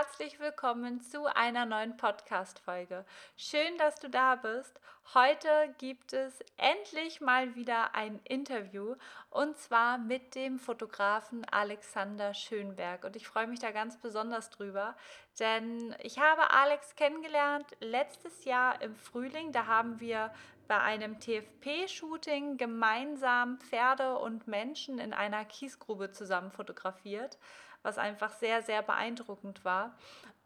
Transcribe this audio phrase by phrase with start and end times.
[0.00, 3.04] Herzlich willkommen zu einer neuen Podcast-Folge.
[3.36, 4.80] Schön, dass du da bist.
[5.12, 8.94] Heute gibt es endlich mal wieder ein Interview
[9.28, 13.04] und zwar mit dem Fotografen Alexander Schönberg.
[13.04, 14.96] Und ich freue mich da ganz besonders drüber,
[15.38, 19.52] denn ich habe Alex kennengelernt letztes Jahr im Frühling.
[19.52, 20.32] Da haben wir
[20.66, 27.36] bei einem TFP-Shooting gemeinsam Pferde und Menschen in einer Kiesgrube zusammen fotografiert
[27.82, 29.94] was einfach sehr, sehr beeindruckend war.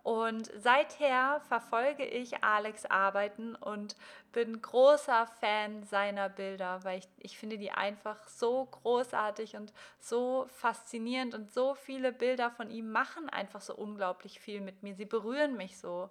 [0.05, 3.97] Und seither verfolge ich Alex Arbeiten und
[4.33, 10.45] bin großer Fan seiner Bilder, weil ich, ich finde die einfach so großartig und so
[10.49, 14.95] faszinierend und so viele Bilder von ihm machen einfach so unglaublich viel mit mir.
[14.95, 16.11] Sie berühren mich so.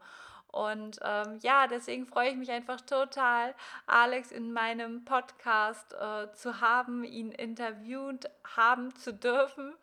[0.54, 3.56] Und ähm, ja, deswegen freue ich mich einfach total,
[3.88, 9.74] Alex in meinem Podcast äh, zu haben, ihn interviewt haben zu dürfen.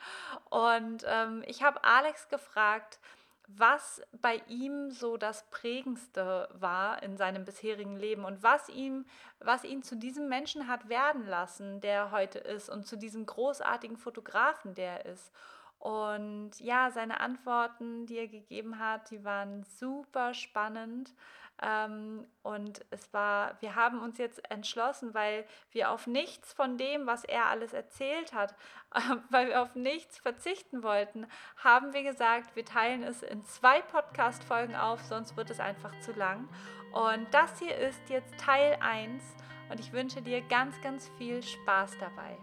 [0.49, 3.01] Und ähm, ich habe Alex gefragt,
[3.49, 9.07] was bei ihm so das prägendste war in seinem bisherigen Leben und was ihm,
[9.41, 13.27] was ihn zu diesem Menschen hat werden lassen, der er heute ist und zu diesem
[13.27, 15.33] großartigen Fotografen, der er ist.
[15.81, 21.15] Und ja, seine Antworten, die er gegeben hat, die waren super spannend.
[21.63, 27.07] Ähm, und es war, wir haben uns jetzt entschlossen, weil wir auf nichts von dem,
[27.07, 28.55] was er alles erzählt hat,
[28.95, 31.27] äh, weil wir auf nichts verzichten wollten,
[31.57, 36.13] haben wir gesagt, wir teilen es in zwei Podcast-Folgen auf, sonst wird es einfach zu
[36.13, 36.47] lang.
[36.93, 39.23] Und das hier ist jetzt Teil 1
[39.71, 42.37] und ich wünsche dir ganz, ganz viel Spaß dabei.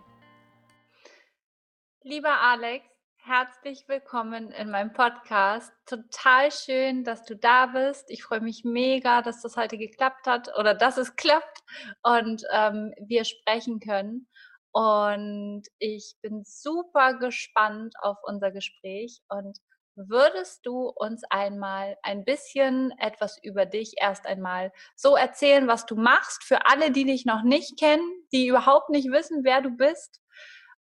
[2.02, 2.97] Lieber Alex,
[3.28, 5.74] herzlich willkommen in meinem Podcast.
[5.86, 8.06] Total schön, dass du da bist.
[8.10, 11.60] Ich freue mich mega, dass das heute geklappt hat oder dass es klappt
[12.04, 14.30] und ähm, wir sprechen können.
[14.72, 19.20] Und ich bin super gespannt auf unser Gespräch.
[19.28, 19.58] Und
[19.96, 25.98] würdest du uns einmal ein bisschen etwas über dich erst einmal so erzählen, was du
[25.98, 30.22] machst, für alle, die dich noch nicht kennen, die überhaupt nicht wissen, wer du bist?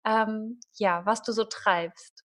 [0.05, 2.22] Ähm, ja, was du so treibst.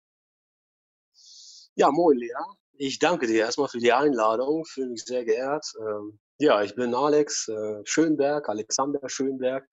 [1.75, 2.33] Ja, moin Lea.
[2.73, 5.65] Ich danke dir erstmal für die Einladung, fühle mich sehr geehrt.
[5.79, 9.65] Ähm, ja, ich bin Alex äh, Schönberg, Alexander Schönberg,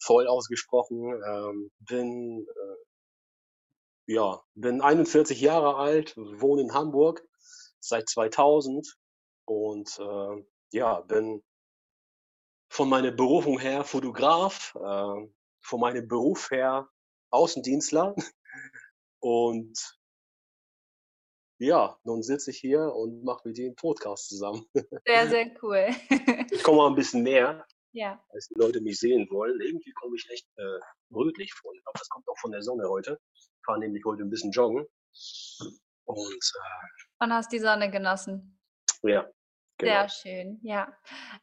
[0.00, 1.22] voll ausgesprochen.
[1.24, 7.22] Ähm, bin, äh, ja, bin 41 Jahre alt, wohne in Hamburg
[7.78, 8.96] seit 2000
[9.44, 11.44] und äh, ja, bin
[12.68, 15.28] von meiner Berufung her Fotograf, äh,
[15.60, 16.88] von meinem Beruf her
[17.30, 18.16] Außendienstler
[19.20, 19.96] und
[21.58, 24.66] ja, nun sitze ich hier und mache mit dir einen Podcast zusammen.
[25.06, 25.88] Sehr, sehr cool.
[26.50, 28.22] ich komme mal ein bisschen näher, ja.
[28.30, 29.60] als die Leute mich sehen wollen.
[29.60, 31.72] Irgendwie komme ich echt äh, rötlich vor.
[31.74, 33.18] Ich glaube, das kommt auch von der Sonne heute.
[33.34, 34.86] Ich fahre nämlich heute ein bisschen joggen.
[36.04, 38.58] Und, äh, und hast die Sonne genossen.
[39.02, 39.28] Ja.
[39.78, 39.92] Genau.
[39.92, 40.96] Sehr schön, ja.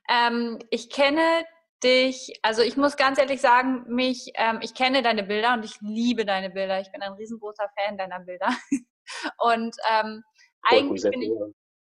[0.09, 1.45] Ähm, ich kenne
[1.83, 5.79] dich, also ich muss ganz ehrlich sagen, mich, ähm, ich kenne deine Bilder und ich
[5.81, 6.79] liebe deine Bilder.
[6.79, 8.49] Ich bin ein riesengroßer Fan deiner Bilder.
[9.37, 10.23] Und ähm,
[10.63, 11.31] eigentlich, bin ich,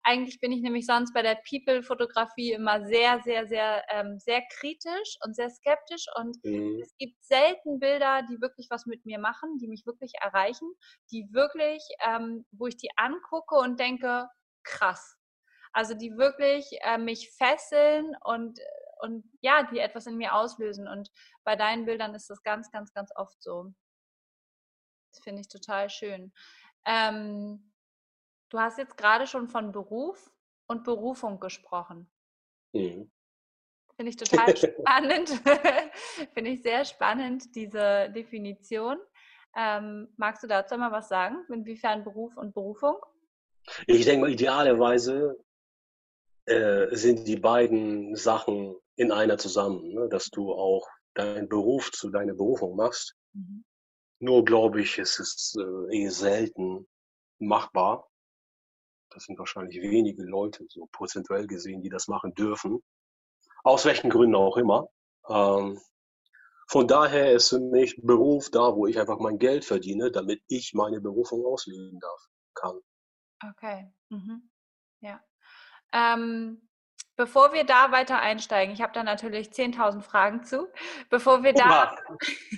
[0.03, 5.16] eigentlich bin ich nämlich sonst bei der People-Fotografie immer sehr, sehr, sehr, ähm, sehr kritisch
[5.25, 6.06] und sehr skeptisch.
[6.16, 6.81] Und mhm.
[6.82, 10.69] es gibt selten Bilder, die wirklich was mit mir machen, die mich wirklich erreichen,
[11.10, 14.28] die wirklich, ähm, wo ich die angucke und denke,
[14.65, 15.16] krass.
[15.72, 18.59] Also die wirklich äh, mich fesseln und
[19.00, 20.89] und ja, die etwas in mir auslösen.
[20.89, 21.10] Und
[21.45, 23.72] bei deinen Bildern ist das ganz, ganz, ganz oft so.
[25.12, 26.33] Das finde ich total schön.
[26.86, 27.72] Ähm,
[28.50, 30.30] du hast jetzt gerade schon von Beruf
[30.66, 32.09] und Berufung gesprochen.
[32.72, 33.10] Mhm.
[33.97, 35.28] Finde ich total spannend.
[36.34, 38.98] Finde ich sehr spannend, diese Definition.
[39.56, 41.44] Ähm, magst du dazu mal was sagen?
[41.48, 42.97] Inwiefern Beruf und Berufung?
[43.86, 45.36] Ich denke mal, idealerweise
[46.44, 50.09] äh, sind die beiden Sachen in einer zusammen, ne?
[50.09, 53.16] dass du auch deinen Beruf zu deiner Berufung machst.
[53.33, 53.65] Mhm.
[54.18, 56.86] Nur glaube ich, es ist äh, eh selten
[57.39, 58.09] machbar.
[59.10, 62.83] Das sind wahrscheinlich wenige Leute, so prozentuell gesehen, die das machen dürfen.
[63.63, 64.89] Aus welchen Gründen auch immer.
[65.28, 65.80] Ähm,
[66.68, 70.74] von daher ist für mich Beruf da, wo ich einfach mein Geld verdiene, damit ich
[70.74, 72.80] meine Berufung ausleben darf, kann.
[73.51, 73.92] Okay.
[74.09, 74.51] Mhm.
[75.01, 75.22] Ja.
[75.92, 76.66] Ähm,
[77.16, 80.68] bevor wir da weiter einsteigen, ich habe da natürlich 10.000 Fragen zu.
[81.10, 81.97] Bevor wir da.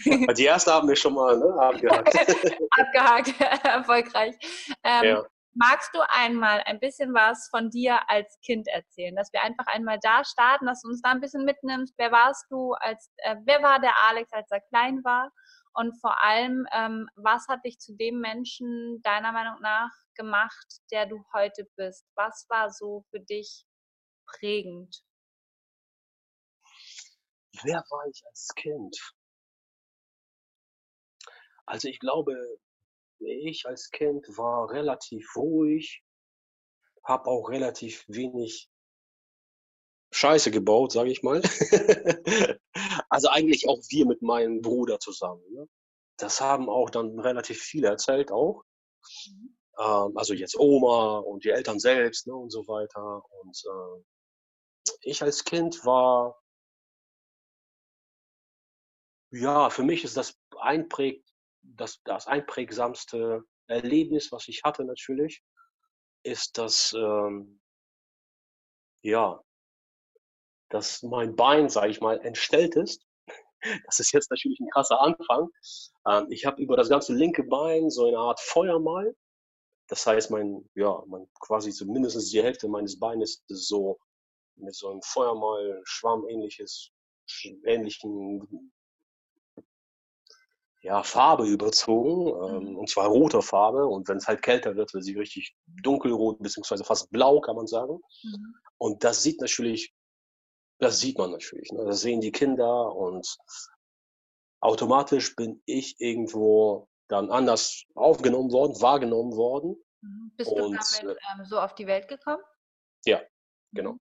[0.04, 2.14] Die erste haben wir schon mal ne, abgehakt.
[2.70, 4.34] abgehakt, erfolgreich.
[4.82, 5.24] Ähm, ja.
[5.54, 9.98] Magst du einmal ein bisschen was von dir als Kind erzählen, dass wir einfach einmal
[10.02, 11.94] da starten, dass du uns da ein bisschen mitnimmst?
[11.96, 15.32] Wer warst du als, äh, wer war der Alex, als er klein war?
[15.74, 21.06] Und vor allem, ähm, was hat dich zu dem Menschen deiner Meinung nach gemacht, der
[21.06, 22.04] du heute bist?
[22.14, 23.64] Was war so für dich
[24.28, 25.02] prägend?
[27.62, 28.96] Wer war ich als Kind?
[31.66, 32.34] Also ich glaube,
[33.18, 36.02] ich als Kind war relativ ruhig,
[37.04, 38.70] habe auch relativ wenig
[40.10, 41.42] Scheiße gebaut, sage ich mal.
[43.10, 45.42] also eigentlich auch wir mit meinem Bruder zusammen.
[45.52, 45.68] Ne?
[46.16, 48.64] Das haben auch dann relativ viele erzählt auch.
[49.26, 49.58] Mhm.
[49.78, 53.22] Ähm, also jetzt Oma und die Eltern selbst ne, und so weiter.
[53.42, 54.02] Und äh,
[55.00, 56.36] ich als Kind war,
[59.30, 61.24] ja, für mich ist das einpräg,
[61.62, 65.42] das, das einprägsamste Erlebnis, was ich hatte natürlich,
[66.22, 67.60] ist, dass, ähm,
[69.02, 69.42] ja,
[70.70, 73.04] dass mein Bein, sage ich mal, entstellt ist.
[73.86, 75.48] Das ist jetzt natürlich ein krasser Anfang.
[76.06, 79.16] Ähm, ich habe über das ganze linke Bein so eine Art Feuermal.
[79.88, 83.98] Das heißt, mein, ja, mein quasi so mindestens die Hälfte meines Beines ist so
[84.60, 86.90] mit so einem Feuermal, schwammähnliches,
[87.64, 88.72] ähnlichen
[90.82, 92.76] ja, Farbe überzogen, ähm, mhm.
[92.78, 93.86] und zwar roter Farbe.
[93.86, 97.66] Und wenn es halt kälter wird, wird sie richtig dunkelrot, beziehungsweise fast blau, kann man
[97.66, 98.00] sagen.
[98.22, 98.54] Mhm.
[98.78, 99.92] Und das sieht natürlich,
[100.78, 101.72] das sieht man natürlich.
[101.72, 101.84] Ne?
[101.84, 103.26] Das sehen die Kinder und
[104.60, 109.76] automatisch bin ich irgendwo dann anders aufgenommen worden, wahrgenommen worden.
[110.00, 110.32] Mhm.
[110.36, 112.42] Bist und, du damit äh ähm, so auf die Welt gekommen?
[113.04, 113.20] Ja,
[113.72, 113.96] genau.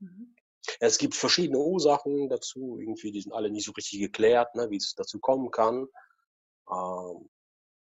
[0.00, 0.34] Mhm.
[0.78, 4.76] Es gibt verschiedene Ursachen dazu, irgendwie, die sind alle nicht so richtig geklärt, ne, wie
[4.76, 5.86] es dazu kommen kann.
[6.70, 7.28] Ähm,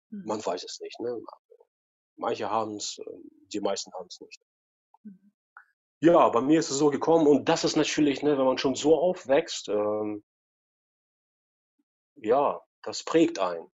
[0.10, 0.26] mhm.
[0.26, 1.00] Man weiß es nicht.
[1.00, 1.22] Ne?
[2.18, 4.42] Manche haben es, ähm, die meisten haben es nicht.
[5.04, 5.32] Mhm.
[6.02, 8.76] Ja, bei mir ist es so gekommen und das ist natürlich, ne, wenn man schon
[8.76, 10.24] so aufwächst, ähm,
[12.16, 13.72] ja, das prägt einen.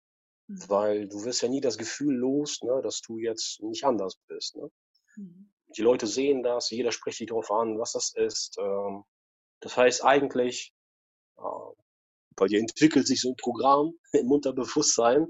[0.47, 0.69] Mhm.
[0.69, 4.55] Weil du wirst ja nie das Gefühl los, ne, dass du jetzt nicht anders bist.
[4.55, 4.69] Ne?
[5.15, 8.57] Mhm die Leute sehen das, jeder spricht dich darauf an, was das ist.
[8.59, 9.03] Ähm,
[9.59, 10.73] das heißt eigentlich,
[11.37, 11.41] äh,
[12.35, 15.27] bei dir entwickelt sich so ein Programm im Unterbewusstsein,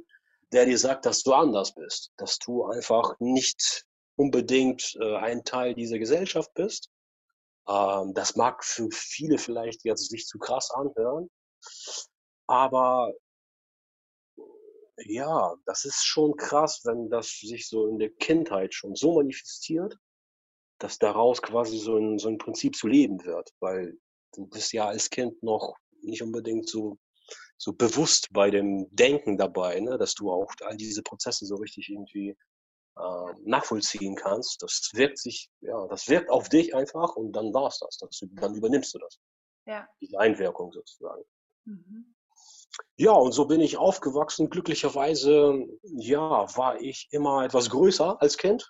[0.51, 3.85] der dir sagt, dass du anders bist, dass du einfach nicht
[4.15, 6.89] unbedingt äh, ein Teil dieser Gesellschaft bist.
[7.67, 11.29] Ähm, das mag für viele vielleicht jetzt sich zu krass anhören,
[12.47, 13.13] aber
[14.97, 19.97] ja, das ist schon krass, wenn das sich so in der Kindheit schon so manifestiert
[20.83, 23.97] dass daraus quasi so ein, so ein Prinzip zu leben wird, weil
[24.35, 26.97] du bist ja als Kind noch nicht unbedingt so,
[27.57, 29.97] so bewusst bei dem Denken dabei, ne?
[29.97, 32.35] dass du auch all diese Prozesse so richtig irgendwie
[32.97, 34.61] äh, nachvollziehen kannst.
[34.61, 37.97] Das wirkt sich, ja, das wirkt auf dich einfach und dann war's das.
[37.99, 39.17] das dann übernimmst du das.
[39.65, 39.87] Ja.
[40.01, 41.23] Diese Einwirkung sozusagen.
[41.63, 42.13] Mhm.
[42.97, 44.49] Ja, und so bin ich aufgewachsen.
[44.49, 48.69] Glücklicherweise, ja, war ich immer etwas größer als Kind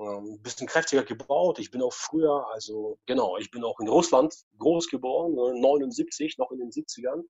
[0.00, 1.58] ein ähm, bisschen kräftiger gebaut.
[1.58, 6.50] Ich bin auch früher, also genau, ich bin auch in Russland groß geworden, 79, noch
[6.50, 7.22] in den 70ern.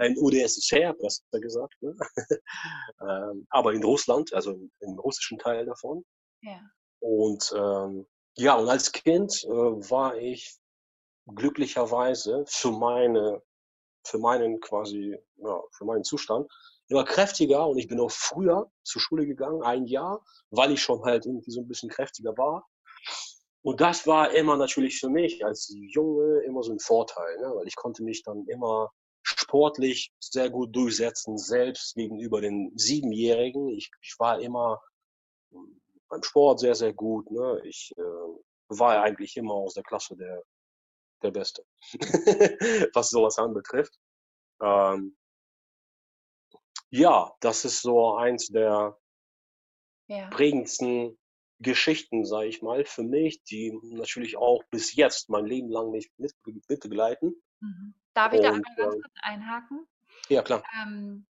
[0.00, 1.74] In UdSSR, besser gesagt.
[1.80, 1.96] Ne?
[3.00, 6.04] ähm, aber in Russland, also im russischen Teil davon.
[6.42, 6.60] Ja.
[7.00, 10.56] Und ähm, ja, und als Kind äh, war ich
[11.26, 13.42] glücklicherweise für meine,
[14.06, 16.48] für meinen quasi, ja, für meinen Zustand
[16.94, 21.02] immer kräftiger und ich bin auch früher zur Schule gegangen, ein Jahr, weil ich schon
[21.02, 22.66] halt irgendwie so ein bisschen kräftiger war.
[23.62, 27.52] Und das war immer natürlich für mich als Junge immer so ein Vorteil, ne?
[27.54, 28.90] weil ich konnte mich dann immer
[29.22, 33.70] sportlich sehr gut durchsetzen, selbst gegenüber den Siebenjährigen.
[33.70, 34.80] Ich, ich war immer
[36.08, 37.30] beim Sport sehr, sehr gut.
[37.30, 37.60] Ne?
[37.64, 38.02] Ich äh,
[38.68, 40.42] war eigentlich immer aus der Klasse der,
[41.22, 41.64] der Beste,
[42.94, 43.98] was sowas anbetrifft.
[44.60, 45.16] Ähm,
[46.94, 48.96] ja, das ist so eins der
[50.06, 50.28] Ja.
[50.30, 51.18] prägendsten
[51.58, 56.12] Geschichten, sage ich mal, für mich, die natürlich auch bis jetzt mein Leben lang mich
[56.18, 57.34] mit mitbegleiten.
[57.60, 57.94] Mhm.
[58.12, 59.86] Darf ich da einmal ganz ähm kurz einhaken?
[60.28, 60.62] Ja, klar.
[60.80, 61.26] Ähm,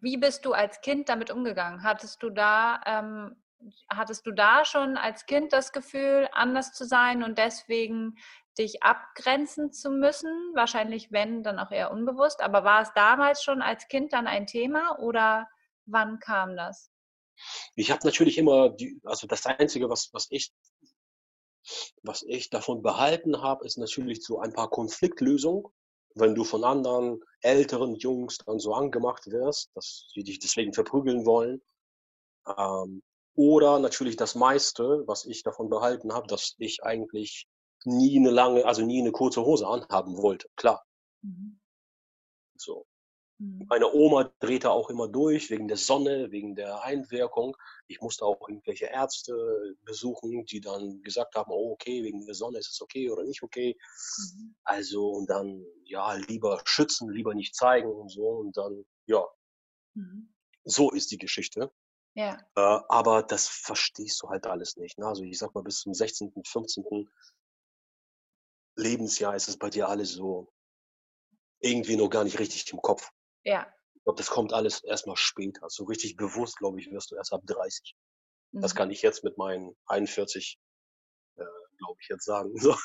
[0.00, 1.82] wie bist du als Kind damit umgegangen?
[1.82, 3.36] Hattest du da ähm,
[3.88, 8.16] hattest du da schon als Kind das Gefühl, anders zu sein und deswegen
[8.58, 10.52] dich abgrenzen zu müssen?
[10.54, 12.40] Wahrscheinlich, wenn, dann auch eher unbewusst.
[12.40, 15.48] Aber war es damals schon als Kind dann ein Thema oder
[15.86, 16.90] wann kam das?
[17.76, 20.52] Ich habe natürlich immer die also das Einzige, was was ich
[22.02, 25.64] was ich davon behalten habe, ist natürlich so ein paar Konfliktlösungen.
[26.14, 31.26] Wenn du von anderen älteren Jungs dann so angemacht wirst, dass sie dich deswegen verprügeln
[31.26, 31.62] wollen.
[32.56, 33.02] Ähm,
[33.34, 37.46] oder natürlich das meiste, was ich davon behalten habe, dass ich eigentlich
[37.86, 40.84] nie eine lange also nie eine kurze Hose anhaben wollte, klar.
[41.22, 41.58] Mhm.
[42.60, 42.86] So.
[43.38, 43.68] Mhm.
[43.70, 47.56] Meine Oma drehte auch immer durch wegen der Sonne, wegen der Einwirkung.
[47.88, 52.58] Ich musste auch irgendwelche Ärzte besuchen, die dann gesagt haben: „Oh, okay, wegen der Sonne
[52.60, 53.76] ist es okay oder nicht okay.“
[54.18, 54.54] Mhm.
[54.64, 59.26] Also, und dann, ja, lieber schützen, lieber nicht zeigen und so und dann ja.
[59.96, 60.28] Mhm.
[60.64, 61.70] So ist die Geschichte.
[62.14, 62.48] Ja.
[62.56, 65.06] Äh, aber das verstehst du halt alles nicht, ne?
[65.06, 67.08] Also, ich sage mal, bis zum 16., 15.
[68.78, 70.52] Lebensjahr ist es bei dir alles so
[71.60, 73.10] irgendwie noch gar nicht richtig im Kopf.
[73.44, 73.72] Ja.
[73.94, 75.68] Ich glaube, das kommt alles erst mal später.
[75.68, 77.94] So richtig bewusst, glaube ich, wirst du erst ab 30.
[78.52, 78.78] Das Mhm.
[78.78, 80.58] kann ich jetzt mit meinen 41,
[81.36, 81.44] äh,
[81.78, 82.76] glaube ich, jetzt sagen, so.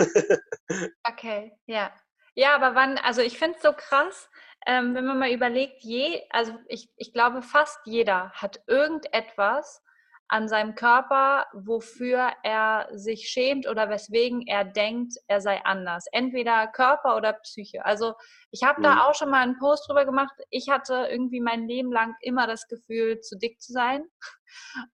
[1.07, 1.93] Okay, ja.
[2.35, 4.27] Ja, aber wann also, ich finde es so krass,
[4.65, 9.83] ähm, wenn man mal überlegt, je also, ich ich glaube, fast jeder hat irgendetwas
[10.29, 16.05] an seinem Körper, wofür er sich schämt oder weswegen er denkt, er sei anders.
[16.11, 17.85] Entweder Körper oder Psyche.
[17.85, 18.13] Also,
[18.51, 18.83] ich habe Mhm.
[18.83, 20.33] da auch schon mal 'n Post drüber gemacht.
[20.49, 24.05] Ich hatte irgendwie mein Leben lang immer das Gefühl, zu dick zu sein.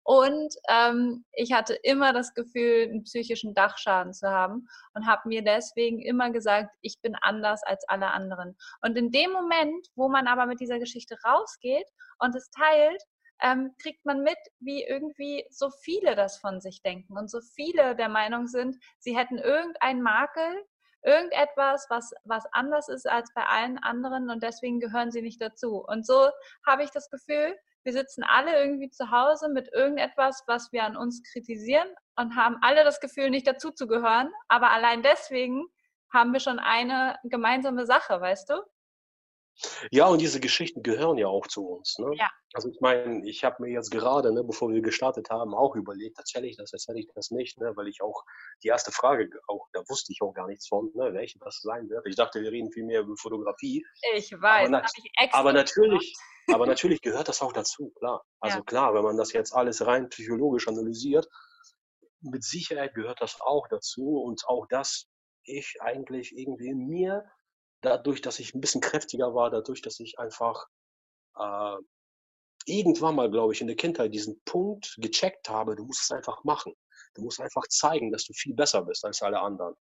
[0.03, 5.43] Und, ähm, ich hatte immer das Gefühl, 'n psychischen Dachschaden zu haben und habe mir
[5.43, 10.27] deswegen immer gesagt: „Ich bin anders als alle anderen.“ Und in dem Moment, wo man
[10.27, 11.88] aber mit dieser Geschichte rausgeht
[12.19, 13.01] und es teilt,
[13.41, 17.96] ähm, kriegt man mit, wie irgendwie so viele das von sich denken und so viele
[17.96, 20.65] der Meinung sind, sie hätten irgendeinen Makel,
[21.03, 25.84] irgendetwas, was was anders ist als bei allen anderen und deswegen gehören sie nicht dazu.
[25.88, 26.29] Und so
[26.65, 30.98] habe ich das Gefühl, wir sitzen alle irgendwie zu Hause mit irgendetwas, was wir an
[30.98, 35.65] uns kritisieren und haben alle das Gefühl, nicht dazuzugehören, aber allein deswegen
[36.12, 38.55] haben wir schon eine gemeinsame Sache, weißt du?
[39.91, 42.19] Ja, und diese Geschichten gehören ja auch zu uns, ne?
[42.19, 42.29] Ja.
[42.53, 46.17] Also, ich meine, ich habe mir jetzt gerade, ne, bevor wir gestartet haben, auch überlegt:
[46.17, 47.73] „Erzähle ich das, erzähle ich das nicht“, ne?
[47.75, 48.23] Weil ich auch
[48.63, 51.89] die erste Frage auch da wusste ich auch gar nichts von, ne, welche das sein
[51.89, 52.07] wird.
[52.07, 53.85] Ich dachte, wir reden viel mehr über Fotografie.
[54.13, 58.25] Ich Aber weiß, nat habe ich aber natürlich aber natürlich gehört das auch dazu, klar.
[58.39, 58.63] Also, Ja.
[58.63, 61.27] klar, wenn man das jetzt alles rein psychologisch analysiert,
[62.21, 65.05] mit Sicherheit gehört das auch dazu und auch, dass
[65.43, 67.25] ich eigentlich irgendwie in mir
[67.81, 70.67] dadurch, dass ich 'n bisschen kräftiger war, dadurch, dass ich einfach,
[71.38, 71.77] äh,
[72.67, 76.43] irgendwann mal, glaube ich, in der Kindheit diesen Punkt gecheckt habe: „Du musst es einfach
[76.45, 76.74] machen.
[77.15, 79.75] Du musst einfach zeigen, dass du viel besser bist als alle anderen.“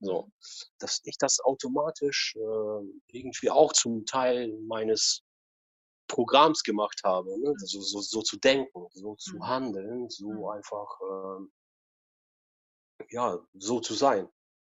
[0.00, 0.32] So, Mhm.
[0.80, 5.22] dass ich das automatisch, äh, irgendwie auch zum Teil meines
[6.08, 7.54] Programms gemacht habe, ne?
[7.54, 7.66] Mhm.
[7.66, 9.46] So so so zu denken, so zu Mhm.
[9.46, 11.50] handeln, so einfach, ähm
[13.10, 14.28] ja, so zu sein,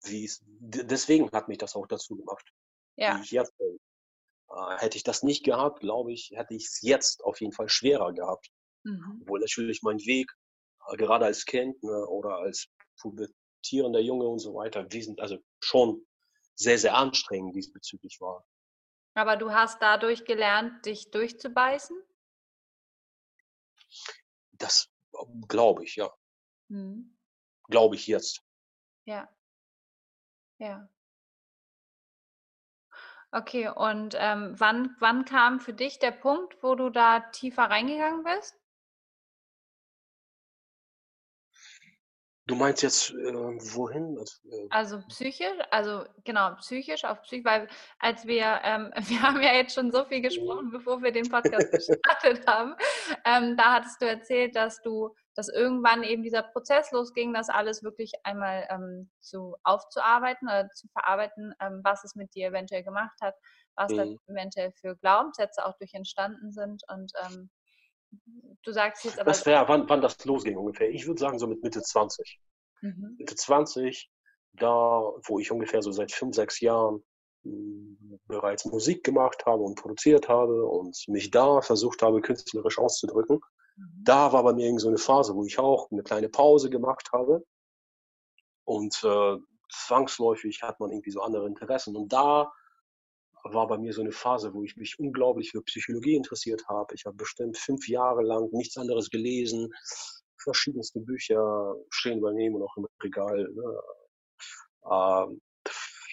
[0.04, 2.52] deswegen hat mich das auch dazu gemacht,
[2.96, 3.20] wie Ja.
[3.22, 3.80] ich jetzt bin.
[4.50, 8.14] Äh, hätte ich das nicht gehabt, glaube ich, hätte ich's jetzt auf jeden Fall schwerer
[8.14, 8.50] gehabt.
[8.84, 9.20] Mhm.
[9.22, 10.32] Obwohl natürlich mein Weg,
[10.88, 12.68] äh, gerade als Kind, ne, oder als
[13.02, 16.06] pubertierender Junge und so weiter, wesent also, schon
[16.56, 18.46] sehr, sehr anstrengend diesbezüglich war.
[19.16, 21.98] Aber du hast dadurch gelernt, dich durchzubeißen?
[24.54, 24.90] Das,
[25.48, 26.14] glaube ich, ja.
[26.70, 27.18] Mhm.
[27.70, 28.42] Glaube ich jetzt.
[29.06, 29.30] Ja.
[30.60, 30.90] Ja.
[33.32, 38.24] Okay, und, ähm, wann wann kam für dich der Punkt, wo du da tiefer reingegangen
[38.24, 38.56] bist?
[42.48, 43.16] Du meinst jetzt, äh,
[43.76, 44.18] wohin?
[44.18, 47.68] Also, äh Also, psychisch also, genau, psychisch auf psy weil
[48.00, 50.24] als wir ähm, wir haben ja jetzt schon so viel Mhm.
[50.24, 52.76] gesprochen, bevor wir den Podcast gestartet haben.
[53.26, 57.82] Ähm, da hattest du erzählt, dass du dass irgendwann eben dieser Prozess losging, das alles
[57.82, 63.16] wirklich einmal, ähm, zu aufzuarbeiten oder zu verarbeiten, ähm, was es mit dir eventuell gemacht
[63.22, 63.36] hat,
[63.76, 64.20] was da Mhm.
[64.28, 67.50] eventuell für Glaubenssätze auch durch entstanden sind und, ähm,
[68.64, 70.90] du sagst jetzt aber Das wäre wann wann das losging ungefähr?
[70.90, 72.42] Ich würde sagen, so mit Mitte 20.
[72.82, 73.18] Mhm.
[73.18, 74.10] Mitte 20,
[74.54, 74.68] da
[75.24, 77.02] wo ich ungefähr so seit 5, 6 Jahren,
[77.44, 83.40] hm, bereits Musik gemacht habe und produziert habe und mich da versucht habe, künstlerisch auszudrücken.
[83.80, 84.04] Mhm.
[84.04, 87.10] Da war bei mir irgend so 'ne Phase, wo ich auch 'ne kleine Pause gemacht
[87.14, 87.44] habe.
[88.68, 89.38] Und, äh,
[89.72, 91.96] zwangsläufig hat man irgendwie so andere Interessen.
[91.96, 92.52] Und da
[93.44, 96.96] war bei mir so 'ne Phase, wo ich mich unglaublich für Psychologie interessiert habe.
[96.96, 99.74] Ich habe bestimmt 5 Jahre lang nichts anderes gelesen.
[100.44, 103.82] Verschiedenste Bücher stehen bei mir immer noch im Regal, ne?
[104.92, 105.42] Ähm,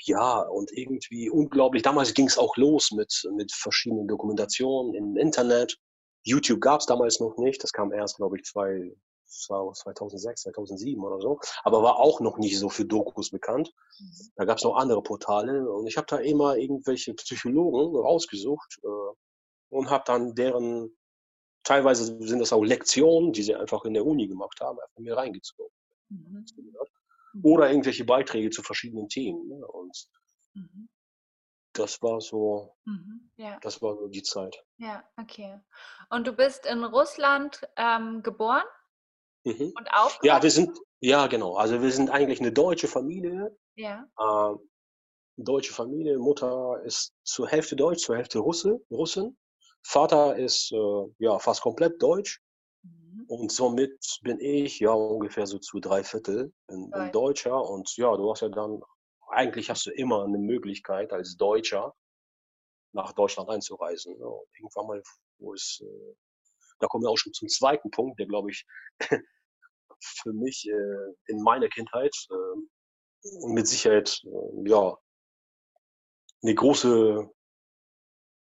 [0.04, 5.78] ja, und irgendwie unglaublich damals ging's auch los mit mit verschiedenen Dokumentationen im Internet,
[6.26, 7.62] YouTube gab es damals noch nicht.
[7.62, 8.92] Das kam erst, glaube ich, zwei,
[9.26, 11.40] 2006, 2007 oder so.
[11.62, 13.72] Aber war auch noch nicht so für Dokus bekannt.
[13.98, 14.32] Mhm.
[14.34, 15.70] Da gab es noch andere Portale.
[15.70, 19.14] Und ich habe da immer irgendwelche Psychologen rausgesucht äh,
[19.70, 20.96] und habe dann deren,
[21.62, 25.16] teilweise sind das auch Lektionen, die sie einfach in der Uni gemacht haben, einfach mir
[25.16, 25.72] reingezogen.
[26.08, 26.44] Mhm.
[27.42, 29.46] Oder irgendwelche Beiträge zu verschiedenen Themen.
[29.46, 29.64] Ne?
[29.64, 30.08] Und
[30.54, 30.88] mhm.
[31.78, 33.30] Das war so, mhm.
[33.36, 33.58] ja.
[33.60, 34.64] das war so die Zeit.
[34.78, 35.60] Ja, okay.
[36.10, 38.64] Und du bist in Russland ähm, geboren
[39.44, 39.72] mhm.
[39.76, 40.26] und aufgewachsen?
[40.26, 41.56] Ja, wir sind, ja genau.
[41.56, 43.56] Also wir sind eigentlich eine deutsche Familie.
[43.76, 44.06] Ja.
[44.18, 44.56] Äh,
[45.36, 46.18] deutsche Familie.
[46.18, 49.36] Mutter ist zur Hälfte Deutsch, zur Hälfte Russe, Russin.
[49.82, 52.40] Vater ist äh, ja fast komplett Deutsch.
[53.28, 57.60] Und somit bin ich ja ungefähr so zu drei Viertel ein, ein Deutscher.
[57.60, 58.80] Und ja, du hast ja dann,
[59.28, 61.94] eigentlich hast du immer eine Möglichkeit als Deutscher
[62.92, 64.18] nach Deutschland einzureisen.
[64.18, 64.26] Ne?
[64.58, 65.02] irgendwann mal,
[65.38, 66.14] wo es, äh,
[66.80, 68.66] da kommen wir auch schon zum zweiten Punkt, der glaube ich
[70.00, 74.96] für mich äh, in meiner Kindheit äh, mit Sicherheit äh, ja
[76.42, 77.30] eine große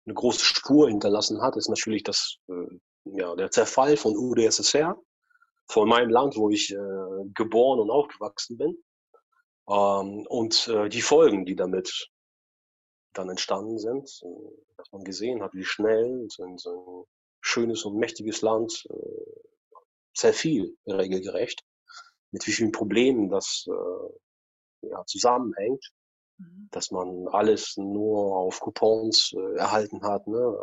[0.08, 2.38] eine große Spur hinterlassen hat, ist natürlich das
[3.06, 4.96] ja, der Zerfall von UdSSR,
[5.68, 6.76] von meinem Land, wo ich
[7.34, 8.78] geboren und aufgewachsen bin.
[9.68, 12.10] Ähm, und äh, die Folgen, die damit
[13.14, 14.28] dann entstanden sind, äh,
[14.78, 17.06] dass man gesehen hat, wie schnell so ein, so ein
[17.42, 19.46] schönes und mächtiges Land äh,
[20.14, 21.64] zerfiel, regelgerecht,
[22.32, 25.92] mit wie vielen Problemen das äh, ja, zusammenhängt,
[26.38, 26.70] mhm.
[26.72, 30.58] dass man alles nur auf Coupons äh, erhalten hat, ne?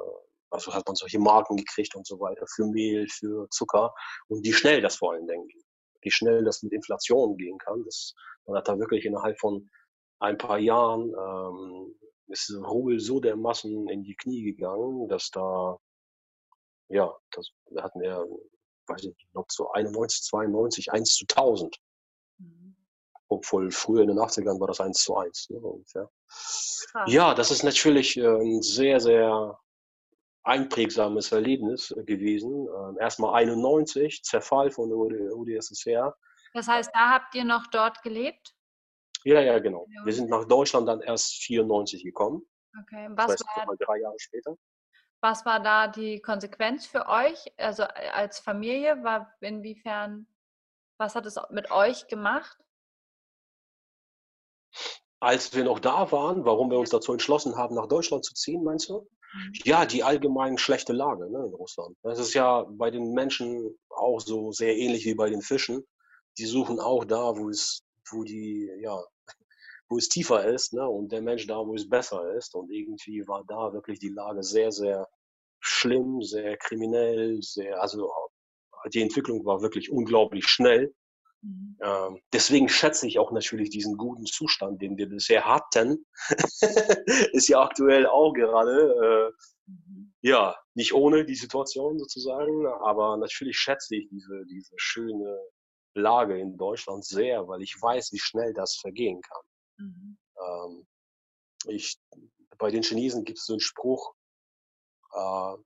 [0.50, 3.94] Also hat man solche Marken gekriegt und so weiter für Mehl, für Zucker
[4.28, 5.61] und wie schnell das vor allen Dingen geht.
[6.02, 7.82] Wie schnell das mit Inflation gehen kann.
[7.84, 8.14] Das,
[8.46, 9.70] man hat da wirklich innerhalb von
[10.18, 11.94] ein paar Jahren ähm,
[12.28, 15.76] ist Rubel so dermaßen in die Knie gegangen, dass da,
[16.88, 18.24] ja, das da hatten wir,
[18.86, 21.76] weiß ich noch so 91, 92, 1 zu 1000.
[22.38, 22.76] Mhm.
[23.28, 25.50] Obwohl früher in den 80ern war das 1 zu 1.
[25.50, 26.10] Ne, ungefähr.
[27.06, 29.58] Ja, das ist natürlich ein sehr, sehr
[30.44, 32.68] einprägsames Erlebnis gewesen.
[32.68, 36.16] Ähm, erstmal 91, Zerfall von der UdSSR.
[36.54, 38.54] Das heißt, da habt ihr noch dort gelebt?
[39.24, 39.86] Ja, ja, genau.
[40.04, 42.42] Wir sind nach Deutschland dann erst 94 gekommen.
[42.80, 44.56] Okay, was das heißt, war, drei Jahre später.
[45.20, 49.02] Was war da die Konsequenz für euch, also äh, als Familie?
[49.04, 50.26] War inwiefern,
[50.98, 52.58] was hat es mit euch gemacht?
[55.20, 58.64] Als wir noch da waren, warum wir uns dazu entschlossen haben, nach Deutschland zu ziehen,
[58.64, 59.08] meinst du?
[59.64, 61.96] Ja, die allgemein schlechte Lage ne, in Russland.
[62.02, 65.82] Das ist ja bei den Menschen auch so sehr ähnlich wie bei den Fischen.
[66.38, 69.02] Die suchen auch da, wo es, wo die, ja,
[69.88, 72.54] wo es tiefer ist, ne, und der Mensch da, wo es besser ist.
[72.54, 75.08] Und irgendwie war da wirklich die Lage sehr, sehr
[75.60, 78.10] schlimm, sehr kriminell, sehr, also
[78.92, 80.92] die Entwicklung war wirklich unglaublich schnell.
[81.42, 81.76] Mhm.
[81.82, 86.06] Ähm, deswegen schätze ich auch natürlich diesen guten Zustand, den wir bisher hatten.
[87.32, 89.32] ist ja aktuell auch gerade,
[89.66, 90.14] äh, mhm.
[90.20, 95.38] ja, nicht ohne die Situation sozusagen, aber natürlich schätze ich diese, diese schöne
[95.94, 99.42] Lage in Deutschland sehr, weil ich weiß, wie schnell das vergehen kann.
[99.78, 100.18] Mhm.
[100.38, 100.86] Ähm,
[101.66, 102.00] ich,
[102.58, 104.14] bei den Chinesen gibt es so einen Spruch,
[105.12, 105.56] äh,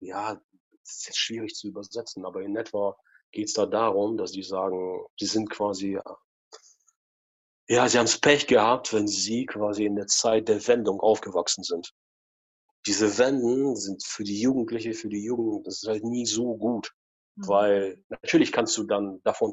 [0.00, 2.96] ja, das ist jetzt schwierig zu übersetzen, aber in etwa
[3.32, 5.98] geht es da darum, dass die sagen, sie sind quasi,
[7.68, 11.62] ja, sie haben es Pech gehabt, wenn sie quasi in der Zeit der Wendung aufgewachsen
[11.62, 11.92] sind.
[12.86, 16.92] Diese Wenden sind für die Jugendliche, für die Jugend, das ist halt nie so gut.
[17.36, 17.48] Mhm.
[17.48, 19.52] Weil natürlich kannst du dann davon,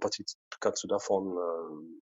[0.61, 2.01] kannst du davon ähm,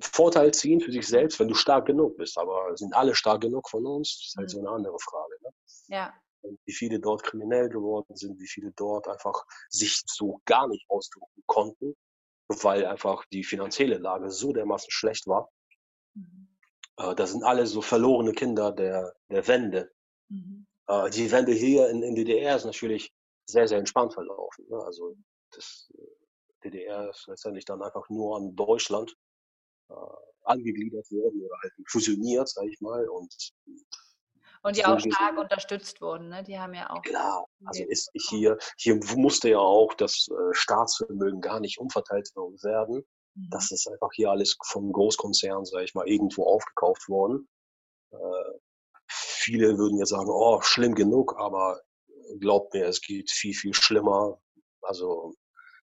[0.00, 2.38] Vorteil ziehen für sich selbst, wenn du stark genug bist.
[2.38, 4.18] Aber sind alle stark genug von uns?
[4.18, 4.52] Das ist halt mhm.
[4.52, 5.34] so eine andere Frage.
[5.42, 5.50] Ne?
[5.88, 10.88] Ja wie viele dort kriminell geworden sind, wie viele dort einfach sich so gar nicht
[10.88, 11.96] ausdrücken konnten,
[12.48, 15.50] weil einfach die finanzielle Lage so dermaßen schlecht war.
[16.14, 16.48] Mhm.
[16.96, 19.90] Äh, das sind alle so verlorene Kinder der, der Wende.
[20.28, 20.66] Mhm.
[20.86, 23.12] Äh, die Wende hier in, in DDR ist natürlich
[23.46, 24.66] sehr, sehr entspannt verlaufen.
[24.68, 24.78] Ne?
[24.84, 25.16] Also
[25.52, 29.14] das äh, DDR ist letztendlich dann einfach nur an Deutschland
[29.90, 29.94] äh,
[30.44, 33.06] angegliedert worden oder halt fusioniert, sage ich mal.
[33.08, 33.52] Und
[34.68, 36.42] und die auch stark unterstützt wurden, ne?
[36.42, 37.02] Die haben ja auch.
[37.02, 43.04] Klar, also ist hier, hier musste ja auch das äh, Staatsvermögen gar nicht umverteilt werden.
[43.34, 43.48] Mhm.
[43.50, 47.48] Das ist einfach hier alles vom Großkonzern, sage ich mal, irgendwo aufgekauft worden.
[48.12, 48.58] Äh,
[49.08, 51.80] viele würden jetzt sagen, oh, schlimm genug, aber
[52.40, 54.38] glaubt mir, es geht viel, viel schlimmer.
[54.82, 55.34] Also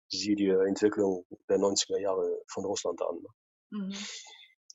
[0.10, 3.16] siehe die Entwicklung der 90er Jahre von Russland an.
[3.16, 3.30] Ne?
[3.72, 3.96] Mhm.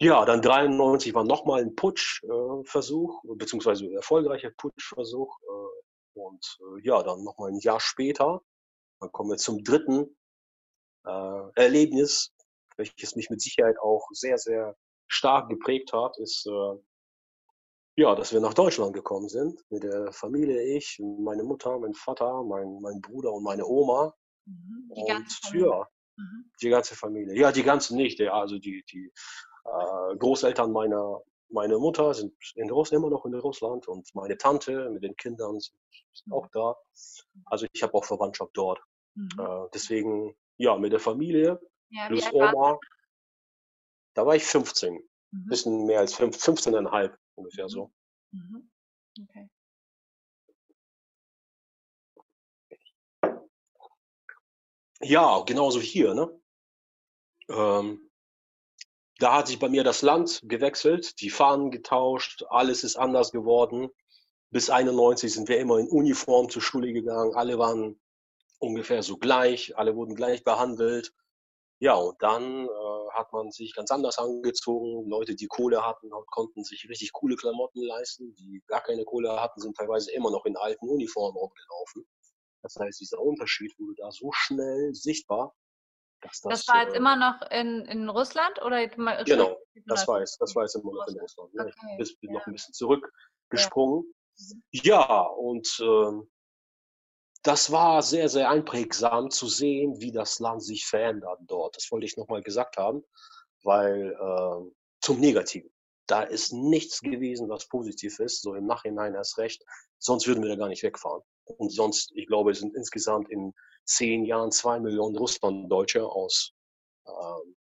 [0.02, 5.38] Ja, dann 93 war nochmal ein Putschversuch, äh, beziehungsweise ein erfolgreicher Putschversuch.
[5.42, 8.42] Äh, Und äh, ja, dann nochmal ein Jahr später,
[9.00, 10.16] dann kommen wir zum dritten
[11.06, 12.32] äh, Erlebnis,
[12.76, 14.74] welches mich mit Sicherheit auch sehr, sehr
[15.08, 16.76] stark geprägt hat, ist äh,
[17.96, 22.42] ja, dass wir nach Deutschland gekommen sind, mit der Familie, ich, meine Mutter, mein Vater,
[22.44, 24.14] mein, mein Bruder und meine Oma.
[24.46, 24.90] Mhm.
[24.96, 25.66] Die Und ganze Familie.
[25.68, 26.50] ja, Mhm.
[26.60, 27.34] die ganze Familie.
[27.38, 29.12] Ja, die ganzen nicht, ja, also die, die
[29.64, 34.90] äh, Großeltern meiner, meiner Mutter sind in Russ immer noch in Russland und meine Tante
[34.90, 36.76] mit den Kindern sind, auch da.
[37.46, 38.80] Also ich habe auch Verwandtschaft dort.
[39.14, 39.28] Mhm.
[39.38, 42.78] Äh, deswegen, ja, mit der Familie Ja, plus Oma,
[44.14, 45.02] da war ich 15, du?
[45.32, 45.48] Mhm.
[45.48, 47.92] bisschen mehr als 5, 15,5 ungefähr so.
[48.32, 48.70] Mhm.
[49.22, 49.48] Okay.
[55.02, 56.40] Ja, genauso hier, ne?
[57.48, 58.09] Ähm,
[59.20, 63.90] da hat sich bei mir das Land gewechselt, die Fahnen getauscht, alles ist anders geworden.
[64.50, 68.00] Bis 91 sind wir immer in Uniform zur Schule gegangen, alle waren
[68.58, 71.12] ungefähr so gleich, alle wurden gleich behandelt.
[71.80, 75.08] Ja, und dann äh, hat man sich ganz anders angezogen.
[75.08, 78.34] Leute, die Kohle hatten, konnten sich richtig coole Klamotten leisten.
[78.34, 82.06] Die gar keine Kohle hatten, sind teilweise immer noch in alten Uniformen rumgelaufen.
[82.62, 85.54] Das heißt, dieser Unterschied wurde da so schnell sichtbar,
[86.20, 86.66] dass das.
[86.66, 89.56] Das war jetzt äh, immer noch in, in Russland oder Genau,
[89.86, 91.54] das war jetzt, das war jetzt immer noch in Russland.
[91.54, 91.62] Ne?
[91.62, 92.46] Okay, Ich bin, bin noch ja.
[92.46, 94.04] ein bisschen zurückgesprungen.
[94.04, 94.62] Mhm.
[94.72, 96.30] Ja, und ähm,
[97.42, 101.76] das war sehr, sehr einprägsam zu sehen, wie das Land sich verändert dort.
[101.76, 103.02] Das wollte ich nochmal gesagt haben,
[103.62, 105.70] weil ähm, zum Negativen.
[106.06, 109.64] Da ist nichts gewesen, was positiv ist, so im Nachhinein erst recht.
[109.98, 111.22] Sonst würden wir da gar nicht wegfahren.
[111.44, 113.54] Und sonst, ich glaube, es sind insgesamt in
[113.90, 116.52] zehn Jahren zwei Millionen Russlanddeutsche aus,
[117.06, 117.56] ähm,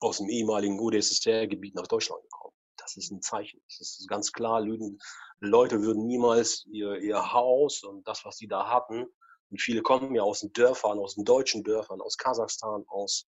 [0.00, 2.54] aus dem ehemaligen UdSSR-Gebiet nach Deutschland gekommen.
[2.76, 3.60] Das ist ein Zeichen.
[3.68, 4.60] Das ist ganz klar.
[4.60, 4.98] Lügen,
[5.38, 9.06] Leute würden niemals ihr, ihr Haus und das, was sie da hatten,
[9.50, 13.26] und viele kommen ja aus den Dörfern, aus den deutschen Dörfern, aus Kasachstan, aus,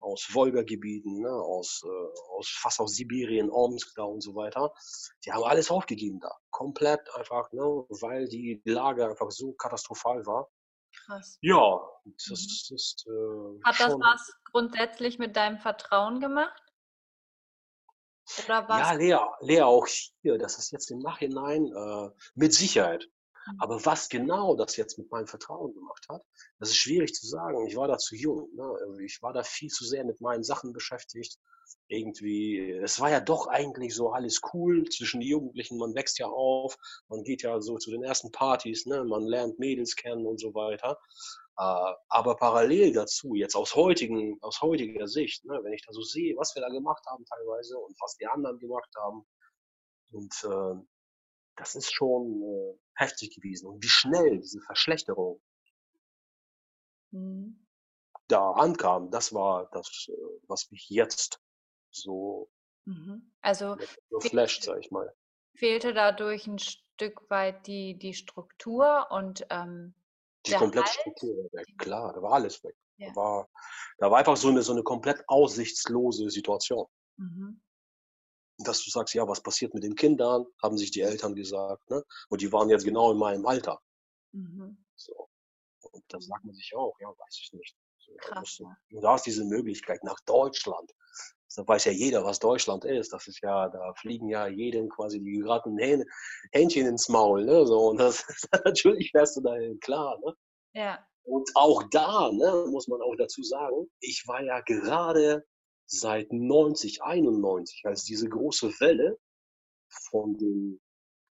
[0.00, 4.72] aus Wolga-Gebieten, ne, aus, äh, aus fast aus Sibirien, Omsk da und so weiter.
[5.24, 6.36] Die haben alles aufgegeben da.
[6.50, 10.50] Komplett einfach, ne, weil die Lage einfach so katastrophal war.
[11.06, 11.38] Krass.
[11.40, 12.76] Ja, das Mhm.
[12.76, 16.62] ist äh, Hat das was grundsätzlich mit deinem Vertrauen gemacht?
[18.44, 18.78] Oder was?
[18.78, 19.86] Ja, Lea, Lea, auch
[20.22, 23.08] hier, das ist jetzt im Nachhinein äh, mit Sicherheit.
[23.58, 26.22] Aber was genau das jetzt mit meinem Vertrauen gemacht hat,
[26.58, 27.66] das ist schwierig zu sagen.
[27.66, 28.48] Ich war da zu jung.
[28.54, 29.04] Ne?
[29.04, 31.38] Ich war da viel zu sehr mit meinen Sachen beschäftigt.
[31.88, 35.78] Irgendwie, es war ja doch eigentlich so alles cool zwischen den Jugendlichen.
[35.78, 36.76] Man wächst ja auf,
[37.08, 39.04] man geht ja so zu den ersten Partys, ne?
[39.04, 40.98] man lernt Mädels kennen und so weiter.
[41.58, 45.58] Äh, aber parallel dazu, jetzt aus, heutigen, aus heutiger Sicht, ne?
[45.62, 48.58] wenn ich da so sehe, was wir da gemacht haben teilweise und was die anderen
[48.58, 49.24] gemacht haben,
[50.12, 50.82] und äh,
[51.56, 53.66] das ist schon äh, heftig gewesen.
[53.66, 55.40] Und wie schnell diese Verschlechterung
[57.12, 57.66] Mhm.
[58.28, 60.12] da ankam, das war das, äh,
[60.46, 61.40] was mich jetzt
[61.90, 62.48] so,
[62.86, 63.32] Mhm.
[63.42, 63.76] Also
[64.10, 65.12] so flasht, sag ich mal.
[65.54, 69.94] fehlte dadurch ein Stück weit die, die Struktur und ähm,
[70.46, 71.00] Die komplette Halt.
[71.00, 72.74] Struktur war weg, klar, da war alles weg.
[72.96, 73.08] Ja.
[73.10, 73.48] Da, war,
[73.98, 76.86] da war einfach so eine, so eine komplett aussichtslose Situation.
[77.16, 77.60] Mhm.
[78.64, 81.88] Dass du sagst, ja, was passiert mit den Kindern, haben sich die Eltern gesagt.
[81.90, 82.04] Ne?
[82.28, 83.80] Und die waren jetzt genau in meinem Alter.
[84.32, 84.84] Mhm.
[84.96, 85.28] So.
[85.92, 87.76] Und da sagt man sich auch, ja, weiß ich nicht.
[87.98, 89.00] So, da, Krass, musst du, ja.
[89.00, 90.92] du hast diese Möglichkeit nach Deutschland.
[91.56, 93.12] Da weiß ja jeder, was Deutschland ist.
[93.12, 96.04] Das ist ja, da fliegen ja jedem quasi die geraten Hähn,
[96.52, 97.44] Hähnchen ins Maul.
[97.44, 97.66] Ne?
[97.66, 98.24] So, und das,
[98.64, 100.18] natürlich wärst du dahin, klar.
[100.20, 100.34] Ne?
[100.74, 101.06] Ja.
[101.24, 105.44] Und auch da, ne, muss man auch dazu sagen, ich war ja gerade
[105.90, 109.18] seit 90, 91, als diese große Welle
[109.88, 110.80] von den,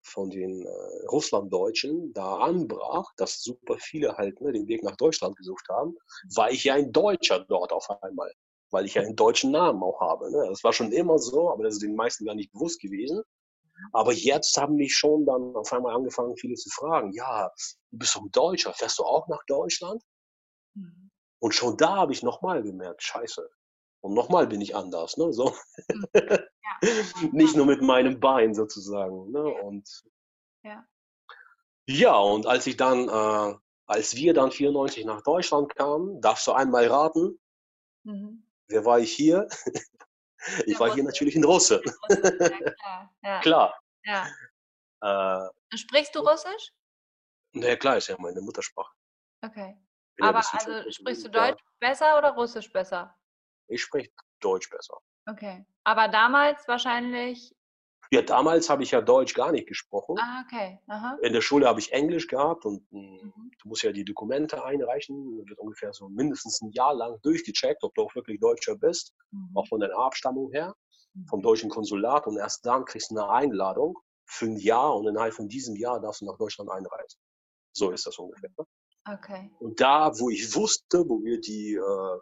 [0.01, 5.35] von den äh, Russlanddeutschen da anbrach, dass super viele halt ne, den Weg nach Deutschland
[5.35, 5.95] gesucht haben,
[6.35, 8.31] war ich ja ein Deutscher dort auf einmal,
[8.71, 10.31] weil ich ja einen deutschen Namen auch habe.
[10.31, 10.45] Ne?
[10.47, 13.23] Das war schon immer so, aber das ist den meisten gar nicht bewusst gewesen.
[13.91, 17.51] Aber jetzt haben mich schon dann auf einmal angefangen, viele zu fragen, ja,
[17.91, 20.01] du bist doch ein Deutscher, fährst du auch nach Deutschland?
[20.75, 21.11] Mhm.
[21.39, 23.49] Und schon da habe ich nochmal gemerkt, scheiße.
[24.05, 25.33] Und nochmal bin ich anders, ne?
[25.33, 25.55] So.
[25.89, 26.05] Mhm.
[26.81, 26.89] Ja.
[27.31, 29.29] Nicht nur mit meinem Bein sozusagen.
[29.31, 29.39] Ne?
[29.55, 29.61] Ja.
[29.61, 30.03] Und
[30.63, 30.87] Ja.
[31.87, 36.53] ja, und als ich dann, äh, als wir dann 94 nach Deutschland kamen, darfst du
[36.53, 37.39] einmal raten,
[38.03, 38.47] Mhm.
[38.67, 39.47] wer war ich hier?
[40.65, 41.81] Ich war hier natürlich ein Russe.
[42.09, 43.41] Ja klar.
[43.41, 44.27] Klar.
[45.01, 45.45] ja.
[45.45, 46.71] Äh, Sprichst du Russisch?
[47.53, 48.91] naja, klar, ist ja meine Muttersprache.
[49.43, 49.77] Okay.
[50.21, 53.15] Aber also sprichst du Deutsch besser oder Russisch besser?
[53.67, 54.97] Ich spreche Deutsch besser.
[55.27, 55.65] Okay.
[55.83, 57.55] Aber damals wahrscheinlich
[58.11, 60.15] Ja, damals habe ich ja Deutsch gar nicht gesprochen.
[60.19, 60.79] Ah, okay.
[60.87, 61.17] Aha.
[61.23, 63.51] In der Schule habe ich Englisch gehabt und hm, Mhm.
[63.61, 65.15] du musst ja die Dokumente einreichen.
[65.47, 69.13] Wird ungefähr so mindestens ein Jahr lang durchgecheckt, ob du auch wirklich Deutscher bist,
[69.55, 69.67] auch Mhm.
[69.69, 70.75] von deiner Abstammung her,
[71.29, 71.43] vom Mhm.
[71.43, 72.27] deutschen Konsulat.
[72.27, 73.97] Und erst dann kriegst du eine Einladung
[74.27, 77.19] für ein Jahr und innerhalb von diesem Jahr darfst du nach Deutschland einreisen.
[77.73, 78.51] So ist das ungefähr.
[78.57, 78.65] Ne?
[79.11, 79.51] Okay.
[79.59, 82.19] Und da, wo ich wusste, wo wir die äh,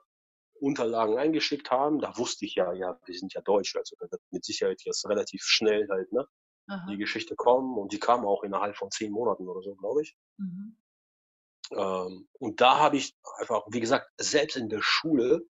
[0.60, 4.22] Unterlagen eingeschickt haben, da wusste ich ja, ja, wir sind ja Deutsch, also da wird
[4.32, 6.28] mit Sicherheit jetzt relativ schnell halt, ne,
[6.68, 6.96] die Aha.
[6.96, 10.16] Geschichte kommen und die kam auch innerhalb von zehn Monaten oder so, glaube ich.
[10.38, 10.78] Mhm.
[11.72, 15.46] Ähm, und da habe ich einfach, wie gesagt, selbst in der Schule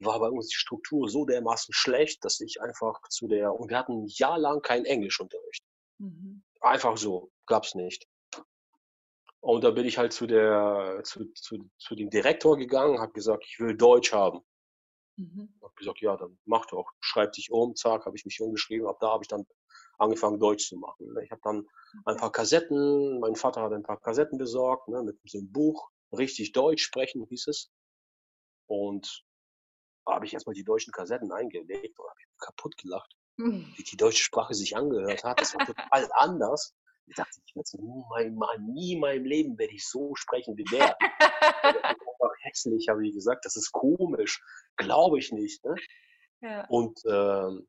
[0.00, 3.78] war bei uns die Struktur so dermaßen schlecht, dass ich einfach zu der, und wir
[3.78, 5.64] hatten ein Jahr lang keinen Englischunterricht.
[5.98, 6.42] Mhm.
[6.60, 8.06] Einfach so, gab's nicht.
[9.40, 13.44] Und da bin ich halt zu der, zu, zu, zu dem Direktor gegangen, habe gesagt,
[13.46, 14.40] ich will Deutsch haben.
[15.16, 15.54] Mhm.
[15.62, 16.92] Hab gesagt, ja, dann mach doch.
[17.00, 18.86] Schreib dich um, zack, habe ich mich umgeschrieben.
[18.86, 19.46] Ab da habe ich dann
[19.98, 21.12] angefangen, Deutsch zu machen.
[21.12, 21.24] ne.
[21.24, 21.66] Ich habe dann
[22.04, 25.90] ein paar Kassetten, mein Vater hat ein paar Kassetten besorgt, ne, mit so einem Buch,
[26.12, 27.70] richtig Deutsch sprechen hieß es.
[28.66, 29.24] Und
[30.06, 34.22] da habe ich erstmal die deutschen Kassetten eingelegt und habe kaputt gelacht, wie die deutsche
[34.22, 35.40] Sprache sich angehört hat.
[35.40, 36.74] Das war total anders.
[37.08, 40.64] Ich dachte, ich werde nie, mein, nie in meinem Leben werde ich so sprechen wie
[40.64, 40.96] der.
[42.42, 43.44] Hässlich, habe ich gesagt.
[43.44, 44.40] Das ist komisch.
[44.76, 45.64] Glaube ich nicht.
[45.64, 45.74] Ne?
[46.42, 46.66] ja.
[46.68, 47.66] Und ähm,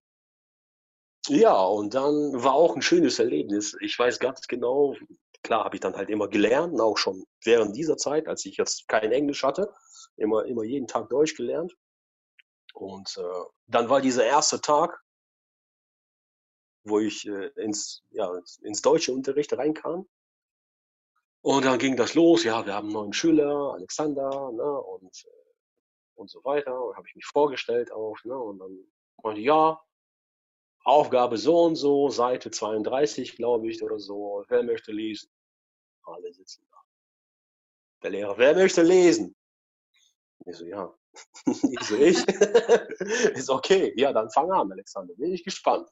[1.28, 3.76] ja, und dann war auch ein schönes Erlebnis.
[3.82, 4.96] Ich weiß ganz genau,
[5.44, 8.88] klar habe ich dann halt immer gelernt, auch schon während dieser Zeit, als ich jetzt
[8.88, 9.72] kein Englisch hatte,
[10.18, 11.76] immer, immer jeden Tag Deutsch gelernt.
[12.74, 15.00] Und äh, dann war dieser erste Tag,
[16.84, 20.08] wo ich äh, ins, ja, ins, deutsche Unterricht reinkam.
[21.42, 25.54] Und dann ging das los, ja, wir haben einen neuen Schüler, Alexander, ne, und, äh,
[26.16, 26.82] und so weiter.
[26.82, 28.78] Und habe ich mich vorgestellt auch, ne, und dann
[29.24, 29.82] meinte, ja,
[30.84, 34.44] Aufgabe so und so, Seite 32, glaube ich, oder so.
[34.48, 35.30] Wer möchte lesen?
[36.04, 36.78] Alle sitzen da.
[38.02, 39.36] Der Lehrer, wer möchte lesen?
[40.46, 40.94] Ich so, ja.
[41.46, 42.28] Ich so, ich?
[43.36, 43.94] Ist okay.
[43.98, 45.14] Ja, dann fang an, Alexander.
[45.16, 45.90] Bin ich gespannt.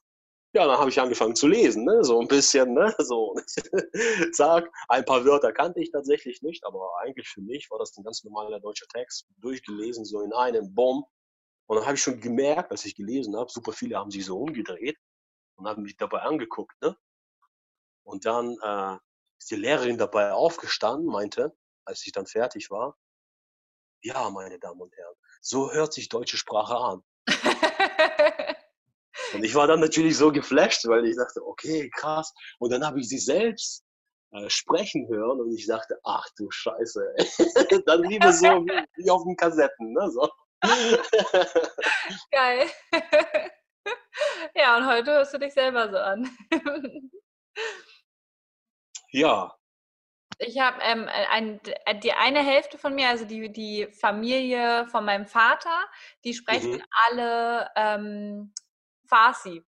[0.53, 2.03] Ja, dann habe ich angefangen zu lesen, ne?
[2.03, 2.93] so ein bisschen, ne?
[2.99, 3.35] so.
[4.33, 8.03] Zack, ein paar Wörter kannte ich tatsächlich nicht, aber eigentlich für mich war das ein
[8.03, 11.05] ganz normaler deutscher Text, durchgelesen, so in einem Bumm.
[11.67, 14.39] Und dann habe ich schon gemerkt, als ich gelesen habe, super viele haben sich so
[14.39, 14.97] umgedreht
[15.57, 16.81] und haben mich dabei angeguckt.
[16.81, 16.95] Ne?
[18.03, 18.97] Und dann äh,
[19.37, 21.53] ist die Lehrerin dabei aufgestanden, meinte,
[21.85, 22.97] als ich dann fertig war,
[24.01, 27.03] ja, meine Damen und Herren, so hört sich deutsche Sprache an.
[29.33, 32.33] Und ich war dann natürlich so geflasht, weil ich dachte, okay, krass.
[32.59, 33.83] Und dann habe ich sie selbst
[34.31, 37.13] äh, sprechen hören und ich dachte, ach du Scheiße.
[37.15, 37.27] Ey.
[37.85, 38.47] dann lieber so
[38.95, 39.93] wie, auf den Kassetten.
[39.93, 40.11] Ne?
[40.11, 40.29] So.
[42.31, 42.69] Geil.
[44.55, 46.29] ja, und heute hörst du dich selber so an.
[49.11, 49.55] ja,
[50.39, 51.59] Ich habe ähm, ein,
[52.03, 55.85] die eine Hälfte von mir, also die, die Familie von meinem Vater,
[56.23, 56.83] die sprechen Mhm.
[57.07, 58.53] alle ähm,
[59.07, 59.63] Farsi,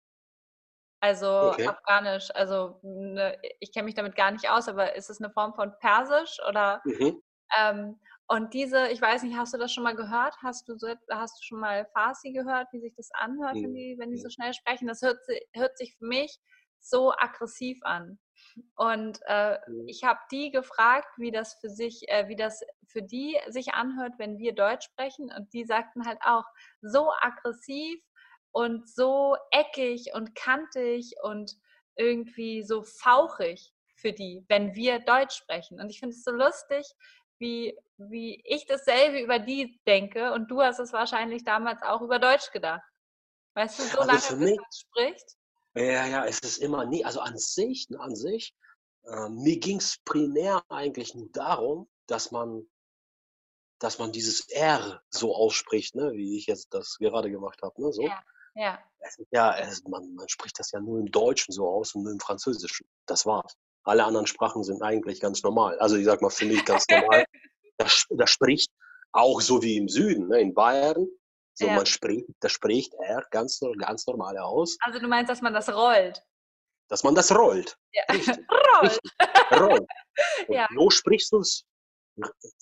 [1.02, 1.66] also Okay.
[1.66, 2.30] Afghanisch.
[2.36, 5.74] Also ne, ich kenne mich damit gar nicht aus, aber ist es eine Form von
[5.80, 6.84] Persisch oder?
[6.86, 7.20] Mhm.
[7.58, 10.36] Ähm, und diese, ich weiß nicht, hast du das schon mal gehört?
[10.44, 13.76] Hast du, so, hast du schon mal Farsi gehört, wie sich das anhört, wenn Mhm.
[13.76, 14.32] die, wenn die so Mhm.
[14.32, 14.88] schnell sprechen?
[14.88, 15.20] Das hört,
[15.56, 16.40] hört sich für mich
[16.80, 18.20] so aggressiv an.
[18.76, 19.90] Und äh, Mhm.
[19.90, 24.14] ich habe die gefragt, wie das für sich, äh, wie das für die sich anhört,
[24.18, 25.32] wenn wir Deutsch sprechen.
[25.36, 26.46] Und die sagten halt auch,
[26.82, 28.02] so aggressiv
[28.52, 31.56] und so eckig und kantig und
[31.96, 35.80] irgendwie so fauchig für die, wenn wir Deutsch sprechen.
[35.80, 36.86] Und ich finde es so lustig,
[37.38, 40.32] wie, wie ich dasselbe über die denke.
[40.34, 42.84] Und du hast es wahrscheinlich damals auch über Deutsch gedacht.
[43.56, 45.38] Weißt du, so Also lange für bis man spricht.
[45.76, 48.54] ja, ja, es ist immer nie, also an sich, an sich,
[49.06, 52.70] äh, mir ging es primär eigentlich nur darum, dass man,
[53.80, 57.92] dass man dieses R so ausspricht, ne, wie ich jetzt das gerade gemacht habe, ne,
[57.92, 58.04] so.
[58.04, 58.24] Ja,
[58.56, 58.80] ja.
[59.32, 62.20] Ja, es, man, man spricht das ja nur im Deutschen so aus und nur im
[62.20, 62.86] Französischen.
[63.06, 63.56] Das war's.
[63.84, 65.80] Alle anderen Sprachen sind eigentlich ganz normal.
[65.80, 67.26] Also ich sag mal für mich ganz normal.
[67.82, 68.70] Das, das spricht
[69.14, 71.08] auch so wie im Süden, ne, in Bayern.
[71.54, 71.76] So Ja.
[71.76, 75.70] man spricht, das spricht R ganz, ganz normal aus, Also du meinst, dass man das
[75.74, 76.22] rollt.
[76.90, 77.78] dass man das rollt.
[77.94, 78.04] Ja.
[78.12, 78.84] Richtig, rollt.
[78.92, 79.12] richtig.
[79.52, 79.88] Rollt.
[80.50, 80.68] Und Ja.
[80.76, 81.64] so sprichst du es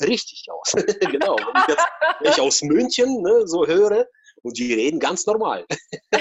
[0.04, 0.72] richtig aus.
[1.00, 1.36] genau.
[1.36, 1.88] Wenn ich jetzt
[2.20, 4.06] wenn ich aus München ne, so höre
[4.48, 5.66] und die reden ganz normal.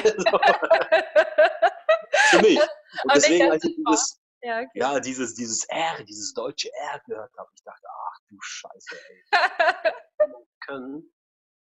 [2.31, 2.59] für mich.
[2.59, 4.71] Und deswegen, als ich dieses, ja, okay.
[4.75, 9.25] ja, dieses, dieses R, dieses deutsche R gehört habe, ich dachte, ach du Scheiße, ey,
[10.67, 11.13] können.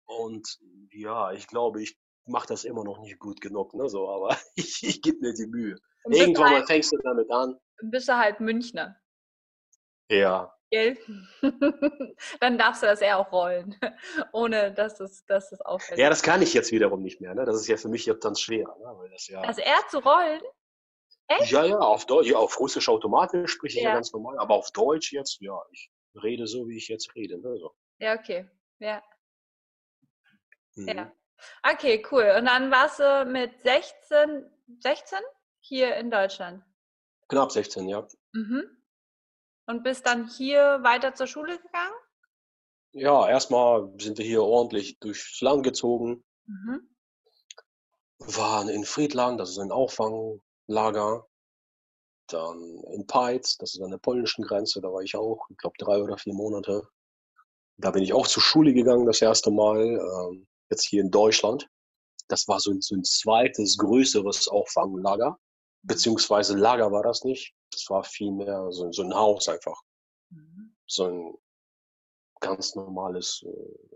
[0.06, 0.60] Und
[0.92, 4.84] ja, ich glaube, ich mache das immer noch nicht gut genug, ne, so, aber ich,
[4.84, 5.78] ich gebe mir die Mühe.
[6.06, 7.58] Irgendwann halt, fängst du damit an.
[7.84, 9.00] Bist du halt Münchner.
[10.10, 10.54] Ja.
[10.72, 10.98] Gell?
[12.40, 13.76] Dann darfst du das eher auch rollen,
[14.32, 16.00] ohne dass es, dass es auffällt.
[16.00, 17.36] Ja, das kann ich jetzt wiederum nicht mehr.
[17.36, 17.46] Ne?
[17.46, 18.74] Das ist ja für mich jetzt dann schwer.
[18.80, 18.86] Ne?
[18.98, 20.42] Weil das ja also eher zu rollen?
[21.28, 21.52] Echt?
[21.52, 23.90] Ja, ja, auf Deutsch, ja, auf Russisch automatisch spreche ich ja.
[23.90, 27.38] ja ganz normal, aber auf Deutsch jetzt, ja, ich rede so, wie ich jetzt rede.
[27.38, 27.58] Ne?
[27.58, 27.76] So.
[28.00, 28.50] Ja, okay.
[28.80, 29.04] Ja.
[30.76, 30.88] Mhm.
[30.88, 31.12] Ja.
[31.64, 32.34] Okay, cool.
[32.38, 35.20] Und dann warst du mit 16, 16
[35.60, 36.64] hier in Deutschland?
[37.28, 38.08] Knapp 16, ja.
[38.34, 38.81] Mhm.
[39.68, 41.94] Und bist dann hier weiter zur Schule gegangen?
[42.94, 46.24] Ja, erstmal sind wir hier ordentlich durchs Land gezogen.
[46.46, 46.90] Mhm.
[48.20, 51.26] Waren in Friedland, das ist ein Auffanglager.
[52.28, 55.76] Dann in Peitz, das ist an der polnischen Grenze, da war ich auch, ich glaube,
[55.78, 56.88] drei oder vier Monate.
[57.78, 61.68] Da bin ich auch zur Schule gegangen das erste Mal, ähm, jetzt hier in Deutschland.
[62.28, 65.38] Das war so ein, so ein zweites, größeres Auffanglager.
[65.84, 67.54] Beziehungsweise Lager war das nicht.
[67.72, 69.82] Das war vielmehr so, so ein Haus einfach.
[70.30, 70.76] Mhm.
[70.86, 71.34] So ein
[72.40, 73.96] ganz normales, äh,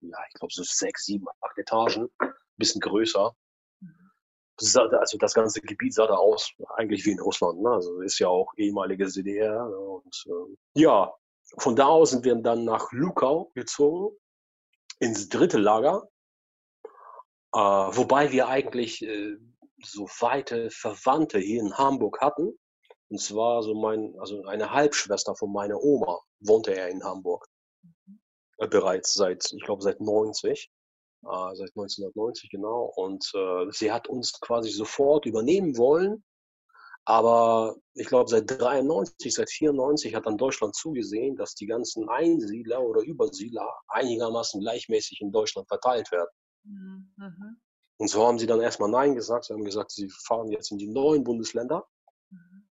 [0.00, 2.10] ja, ich glaube so sechs, sieben, acht Etagen.
[2.56, 3.34] Bisschen größer.
[3.80, 4.10] Mhm.
[4.58, 7.60] also das ganze Gebiet sah da aus, eigentlich wie in Russland.
[7.60, 7.70] Ne?
[7.70, 9.68] Also ist ja auch ehemalige DDR.
[9.68, 9.78] Ne?
[9.78, 11.14] Und äh, ja,
[11.58, 14.16] von da aus sind wir dann nach Lukau gezogen,
[14.98, 16.08] ins dritte Lager.
[17.54, 19.36] Äh, wobei wir eigentlich äh,
[19.84, 22.58] so weite Verwandte hier in Hamburg hatten.
[23.08, 27.46] Und zwar so mein, also eine Halbschwester von meiner Oma wohnte er in Hamburg.
[27.82, 28.20] Mhm.
[28.58, 30.70] Äh, bereits seit, ich glaube, seit 90.
[31.24, 32.92] Äh, seit 1990 genau.
[32.96, 36.24] Und äh, sie hat uns quasi sofort übernehmen wollen.
[37.04, 42.80] Aber ich glaube, seit 93, seit 94 hat dann Deutschland zugesehen, dass die ganzen Einsiedler
[42.80, 46.30] oder Übersiedler einigermaßen gleichmäßig in Deutschland verteilt werden.
[46.64, 47.60] Mhm.
[48.02, 49.44] Und so haben sie dann erstmal Nein gesagt.
[49.44, 51.86] Sie haben gesagt, sie fahren jetzt in die neuen Bundesländer.
[52.30, 52.68] Mhm.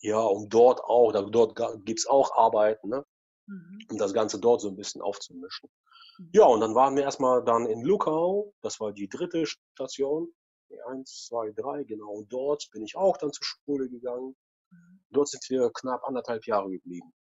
[0.00, 3.06] Ja, um dort auch, da, dort gibt es auch Arbeiten, ne?
[3.46, 3.78] Mhm.
[3.92, 5.70] um das Ganze dort so ein bisschen aufzumischen.
[6.18, 6.30] Mhm.
[6.32, 8.52] Ja, und dann waren wir erstmal dann in Lukau.
[8.60, 10.34] Das war die dritte Station.
[10.88, 12.10] Eins, zwei, drei, genau.
[12.14, 14.34] Und dort bin ich auch dann zur Schule gegangen.
[14.72, 15.00] Mhm.
[15.10, 17.14] Dort sind wir knapp anderthalb Jahre geblieben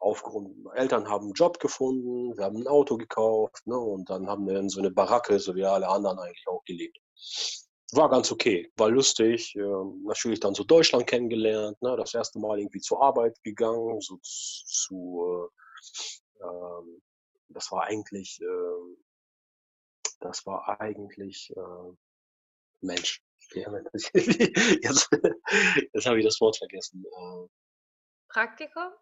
[0.00, 4.46] aufgrund, Eltern haben einen Job gefunden, wir haben ein Auto gekauft ne, und dann haben
[4.46, 6.98] wir in so eine Baracke, so wie alle anderen eigentlich auch gelebt.
[7.92, 12.58] War ganz okay, war lustig, äh, natürlich dann so Deutschland kennengelernt, ne, das erste Mal
[12.58, 15.50] irgendwie zur Arbeit gegangen, so zu,
[16.40, 17.00] äh, äh,
[17.48, 18.96] das war eigentlich, ähm,
[20.20, 21.52] das war eigentlich,
[22.82, 25.08] Mensch, jetzt,
[25.92, 27.04] jetzt habe ich das Wort vergessen.
[27.04, 27.48] Äh.
[28.28, 28.92] Praktikum?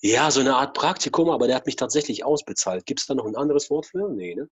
[0.00, 2.86] Ja, so eine Art Praktikum, aber der hat mich tatsächlich ausbezahlt.
[2.86, 4.08] Gibt es da noch ein anderes Wort für?
[4.08, 4.48] Nee, ne?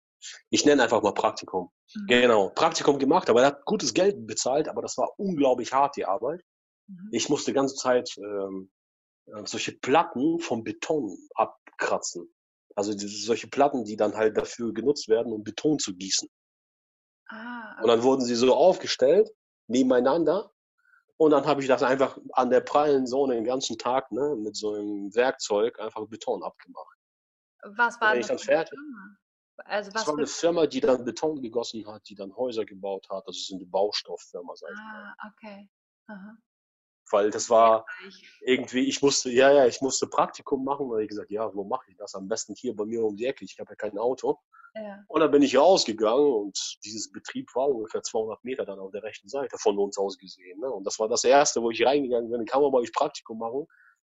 [0.49, 1.69] Ich nenne einfach mal Praktikum.
[1.93, 2.07] Mhm.
[2.07, 6.05] Genau, Praktikum gemacht, aber er hat gutes Geld bezahlt, aber das war unglaublich hart, die
[6.05, 6.41] Arbeit.
[6.87, 7.09] Mhm.
[7.11, 8.71] Ich musste die ganze Zeit ähm,
[9.27, 12.33] äh, solche Platten vom Beton abkratzen.
[12.75, 16.29] Also solche Platten, die dann halt dafür genutzt werden, um Beton zu gießen.
[17.29, 17.81] Ah, okay.
[17.81, 19.29] Und dann wurden sie so aufgestellt,
[19.67, 20.51] nebeneinander,
[21.17, 24.55] und dann habe ich das einfach an der prallen Sonne den ganzen Tag ne, mit
[24.55, 26.97] so einem Werkzeug einfach Beton abgemacht.
[27.63, 28.27] Was war das?
[28.27, 28.79] Dann fertig.
[29.65, 33.07] Also was das war eine Firma, die dann Beton gegossen hat, die dann Häuser gebaut
[33.09, 33.27] hat.
[33.27, 35.15] Das ist eine Baustofffirma, sag ich mal.
[35.17, 35.69] Ah, okay.
[36.07, 36.37] Aha.
[37.11, 37.85] Weil das war
[38.41, 40.87] irgendwie, ich musste, ja, ja, ich musste Praktikum machen.
[40.87, 42.15] Und ich gesagt, ja, wo mache ich das?
[42.15, 43.45] Am besten hier bei mir um die Ecke.
[43.45, 44.39] Ich habe ja kein Auto.
[44.75, 45.03] Ja.
[45.07, 49.03] Und dann bin ich rausgegangen und dieses Betrieb war ungefähr 200 Meter dann auf der
[49.03, 50.59] rechten Seite von uns aus gesehen.
[50.59, 50.69] Ne?
[50.69, 52.45] Und das war das erste, wo ich reingegangen bin.
[52.45, 53.67] Kann man bei euch Praktikum machen?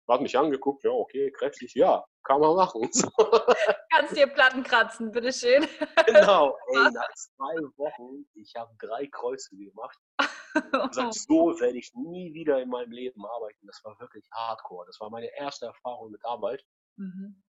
[0.09, 2.81] Hat mich angeguckt, ja, okay, kräftig, ja, kann man machen.
[3.91, 5.67] Kannst dir Platten kratzen, bitteschön.
[6.07, 9.99] Genau, ey, nach zwei Wochen, ich habe drei Kreuze gemacht.
[10.73, 13.67] Und gesagt, so werde ich nie wieder in meinem Leben arbeiten.
[13.67, 14.87] Das war wirklich hardcore.
[14.87, 16.65] Das war meine erste Erfahrung mit Arbeit.
[16.95, 17.43] Mhm.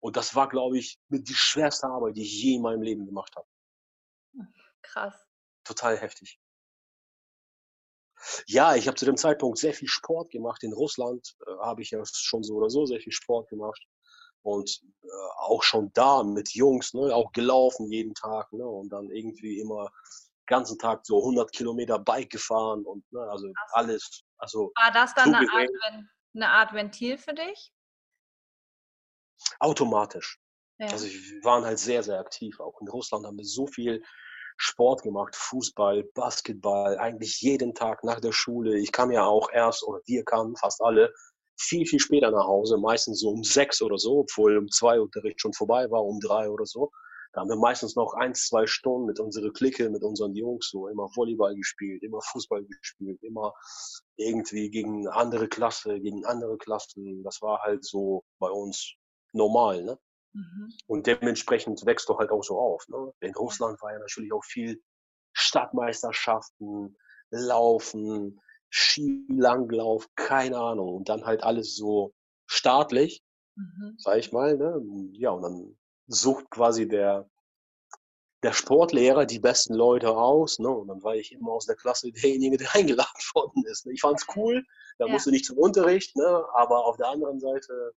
[0.00, 3.36] Und das war, glaube ich, die schwerste Arbeit, die ich je in meinem Leben gemacht
[3.36, 3.46] habe.
[4.82, 5.28] Krass.
[5.64, 6.40] Total heftig.
[8.46, 10.62] Ja, ich habe zu dem Zeitpunkt sehr viel Sport gemacht.
[10.62, 13.82] In Russland äh, habe ich ja schon so oder so sehr viel Sport gemacht.
[14.42, 15.08] Und äh,
[15.38, 18.52] auch schon da mit Jungs, ne, auch gelaufen jeden Tag.
[18.52, 19.90] Ne, und dann irgendwie immer
[20.46, 24.24] ganzen Tag so 100 Kilometer Bike gefahren und ne, also alles.
[24.38, 25.68] Also War das dann eine Art,
[26.34, 27.72] eine Art Ventil für dich?
[29.60, 30.40] Automatisch.
[30.78, 30.88] Ja.
[30.88, 32.58] Also wir waren halt sehr, sehr aktiv.
[32.60, 34.02] Auch in Russland haben wir so viel
[34.58, 38.76] Sport gemacht, Fußball, Basketball, eigentlich jeden Tag nach der Schule.
[38.78, 41.12] Ich kam ja auch erst, oder wir kamen fast alle,
[41.56, 45.40] viel, viel später nach Hause, meistens so um sechs oder so, obwohl um zwei Unterricht
[45.40, 46.90] schon vorbei war, um drei oder so.
[47.32, 50.88] Da haben wir meistens noch ein, zwei Stunden mit unserer Clique, mit unseren Jungs so
[50.88, 53.52] immer Volleyball gespielt, immer Fußball gespielt, immer
[54.16, 57.22] irgendwie gegen andere Klasse, gegen andere Klassen.
[57.22, 58.94] Das war halt so bei uns
[59.32, 59.98] normal, ne?
[60.38, 60.72] Mhm.
[60.86, 62.86] Und dementsprechend wächst du halt auch so auf.
[62.88, 63.12] Ne?
[63.20, 64.80] In Russland war ja natürlich auch viel
[65.32, 66.96] Stadtmeisterschaften,
[67.30, 70.94] Laufen, Skilanglauf, keine Ahnung.
[70.94, 72.14] Und dann halt alles so
[72.46, 73.22] staatlich,
[73.56, 73.96] mhm.
[73.98, 74.56] sag ich mal.
[74.56, 74.80] Ne?
[75.12, 77.28] Ja, und dann sucht quasi der,
[78.44, 80.60] der Sportlehrer die besten Leute aus.
[80.60, 80.68] Ne?
[80.68, 83.86] Und dann war ich immer aus der Klasse derjenige, der eingeladen worden ist.
[83.86, 83.92] Ne?
[83.92, 84.64] Ich fand's cool,
[84.98, 85.12] da ja.
[85.12, 86.44] musste nicht zum Unterricht, ne?
[86.54, 87.92] aber auf der anderen Seite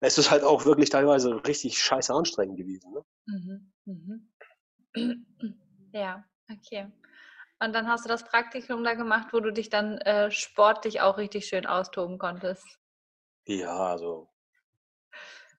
[0.00, 2.92] es ist halt auch wirklich teilweise richtig scheiße anstrengend gewesen.
[2.92, 3.04] Ne?
[3.26, 3.72] Mhm.
[3.84, 4.32] Mhm.
[5.92, 6.22] Ja,
[6.52, 6.92] okay.
[7.58, 11.16] Und dann hast du das Praktikum da gemacht, wo du dich dann äh, sportlich auch
[11.16, 12.66] richtig schön austoben konntest.
[13.46, 14.28] Ja, also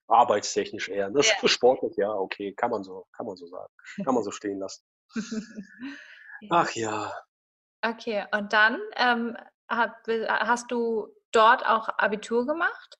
[0.06, 1.10] arbeitstechnisch eher.
[1.10, 1.34] Das ja.
[1.48, 3.72] sportlich, ja, okay, kann man so, kann man so sagen.
[4.04, 4.84] Kann man so stehen lassen.
[6.50, 7.12] Ach ja.
[7.82, 9.36] Okay, und dann ähm,
[9.68, 12.98] hast du dort auch Abitur gemacht?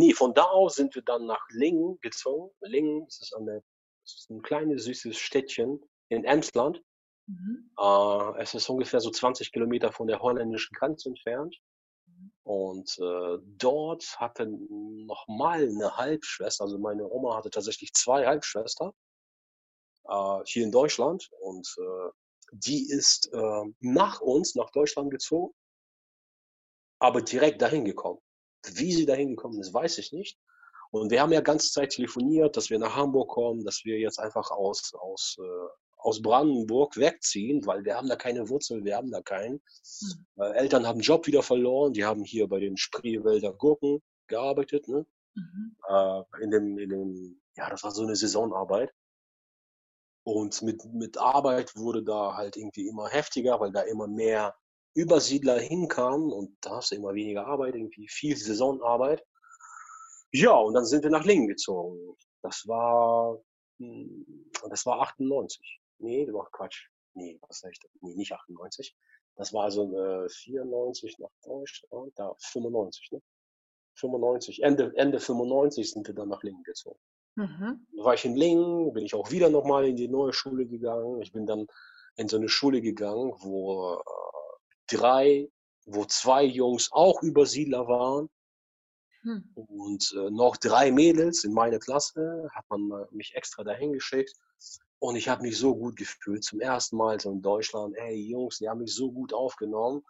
[0.00, 2.50] Nee, von da aus sind wir dann nach Lingen gezogen.
[2.62, 3.62] Lingen, ist, eine,
[4.02, 5.78] ist ein kleines, süßes Städtchen
[6.08, 6.82] in Emsland.
[7.26, 7.70] Mhm.
[7.78, 11.54] Äh, es ist ungefähr so 20 Kilometer von der holländischen Grenze entfernt.
[12.06, 12.32] Mhm.
[12.44, 18.92] Und äh, dort hatte noch mal eine Halbschwester, also meine Oma hatte tatsächlich zwei Halbschwestern
[20.08, 21.28] äh, hier in Deutschland.
[21.40, 22.10] Und äh,
[22.52, 25.52] die ist äh, nach uns, nach Deutschland gezogen,
[27.00, 28.22] aber direkt dahin gekommen.
[28.74, 30.38] Wie sie dahin gekommen ist, weiß ich nicht.
[30.90, 34.18] Und wir haben ja ganze Zeit telefoniert, dass wir nach Hamburg kommen, dass wir jetzt
[34.18, 39.10] einfach aus, aus, äh, aus Brandenburg wegziehen, weil wir haben da keine Wurzel, wir haben
[39.10, 39.60] da keinen.
[40.00, 40.26] Mhm.
[40.42, 45.06] Äh, Eltern haben Job wieder verloren, die haben hier bei den Spreewälder Gurken gearbeitet, ne?
[45.34, 45.76] Mhm.
[45.88, 48.92] Äh, in dem, in dem, ja, das war so eine Saisonarbeit.
[50.24, 54.54] Und mit, mit Arbeit wurde da halt irgendwie immer heftiger, weil da immer mehr
[54.94, 59.24] Übersiedler hinkamen und da hast du immer weniger Arbeit, irgendwie viel Saisonarbeit.
[60.32, 62.16] Ja, und dann sind wir nach Lingen gezogen.
[62.42, 63.38] Das war,
[63.78, 65.80] hm, das war 98.
[65.98, 66.88] Nee, das war Quatsch.
[67.14, 67.72] Nee, was denn?
[68.00, 68.96] Nee, nicht 98.
[69.36, 73.22] Das war also äh, 94 nach Deutschland, da 95, ne?
[73.94, 76.98] 95, Ende, Ende 95 sind wir dann nach Lingen gezogen.
[77.36, 77.86] Mhm.
[77.96, 81.20] Da war ich in Lingen, bin ich auch wieder nochmal in die neue Schule gegangen.
[81.22, 81.66] Ich bin dann
[82.16, 84.29] in so eine Schule gegangen, wo äh,
[84.90, 85.48] drei,
[85.86, 88.28] wo zwei Jungs auch Übersiedler waren.
[89.22, 89.50] Hm.
[89.54, 94.32] Und äh, noch drei Mädels in meiner Klasse hat man äh, mich extra dahin geschickt.
[94.98, 96.44] Und ich habe mich so gut gefühlt.
[96.44, 97.96] Zum ersten Mal so in Deutschland.
[97.96, 100.02] Ey, Jungs, die haben mich so gut aufgenommen.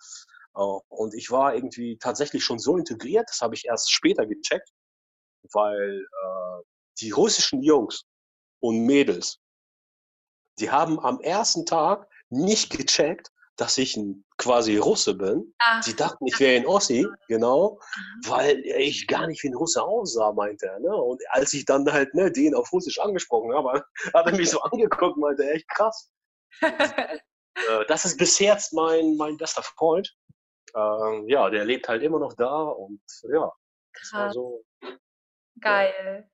[0.56, 4.68] Uh, und ich war irgendwie tatsächlich schon so integriert, das habe ich erst später gecheckt,
[5.52, 6.62] weil uh,
[6.98, 8.04] die russischen Jungs
[8.58, 9.38] und Mädels,
[10.58, 13.30] die haben am ersten Tag nicht gecheckt,
[13.60, 15.54] dass ich ein quasi Russe bin.
[15.58, 17.78] Ach, Sie dachten, ich wäre ein Ossi, genau,
[18.26, 20.80] weil ich gar nicht wie ein Russe aussah, meinte er.
[20.80, 20.94] Ne?
[20.94, 23.84] Und als ich dann halt ne, den auf Russisch angesprochen habe,
[24.14, 26.10] hat er mich so angeguckt, meinte, echt krass.
[26.62, 27.18] äh,
[27.88, 30.16] das ist bis jetzt mein, mein bester Freund.
[30.74, 33.52] Ähm, ja, der lebt halt immer noch da und ja,
[33.92, 34.64] das war so.
[35.60, 36.24] Geil.
[36.24, 36.30] Ja.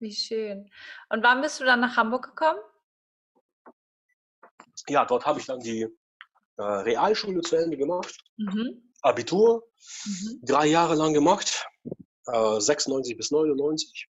[0.00, 0.70] Wie schön.
[1.10, 2.60] Und wann bist du dann nach Hamburg gekommen?
[4.88, 5.86] Ja, dort habe ich dann die
[6.56, 8.92] äh, Realschule zu Ende gemacht, mhm.
[9.02, 9.64] Abitur,
[10.04, 10.40] mhm.
[10.42, 11.66] drei Jahre lang gemacht,
[12.26, 14.08] äh, 96 bis 99.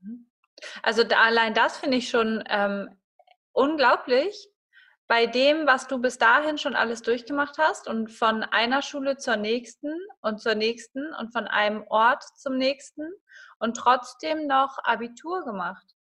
[0.00, 0.30] Mhm.
[0.82, 2.88] Also da, allein das finde ich schon ähm,
[3.52, 4.50] unglaublich,
[5.08, 9.36] bei dem, was du bis dahin schon alles durchgemacht hast und von einer Schule zur
[9.36, 9.90] nächsten
[10.20, 13.10] und zur nächsten und von einem Ort zum nächsten
[13.58, 15.94] und trotzdem noch Abitur gemacht.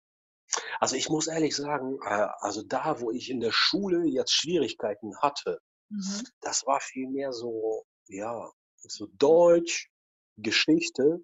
[0.80, 5.18] Also ich muss ehrlich sagen, äh, also da, wo ich in der Schule jetzt Schwierigkeiten
[5.20, 5.60] hatte,
[5.90, 6.24] mhm.
[6.42, 9.90] das war vielmehr so, ja, so Deutsch,
[10.38, 11.24] Geschichte,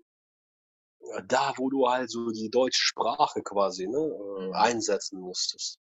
[0.99, 4.53] äh, da, wo du halt so die deutsche Sprache quasi ne, äh, mhm.
[4.53, 5.79] einsetzen musstest.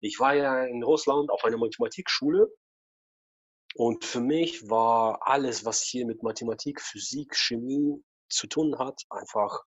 [0.00, 2.48] Ich war ja in Russland auf einer Mathematikschule
[3.74, 9.62] und für mich war alles, was hier mit Mathematik, Physik, Chemie zu tun hat, einfach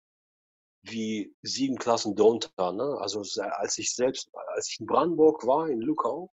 [0.91, 2.71] wie sieben Klassen drunter.
[2.71, 2.97] Ne?
[2.99, 6.31] Also als ich selbst, als ich in Brandenburg war, in Lukau,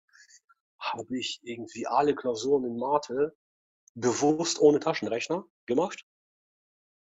[0.78, 3.34] habe ich irgendwie alle Klausuren in Mathe
[3.94, 6.04] bewusst ohne Taschenrechner gemacht,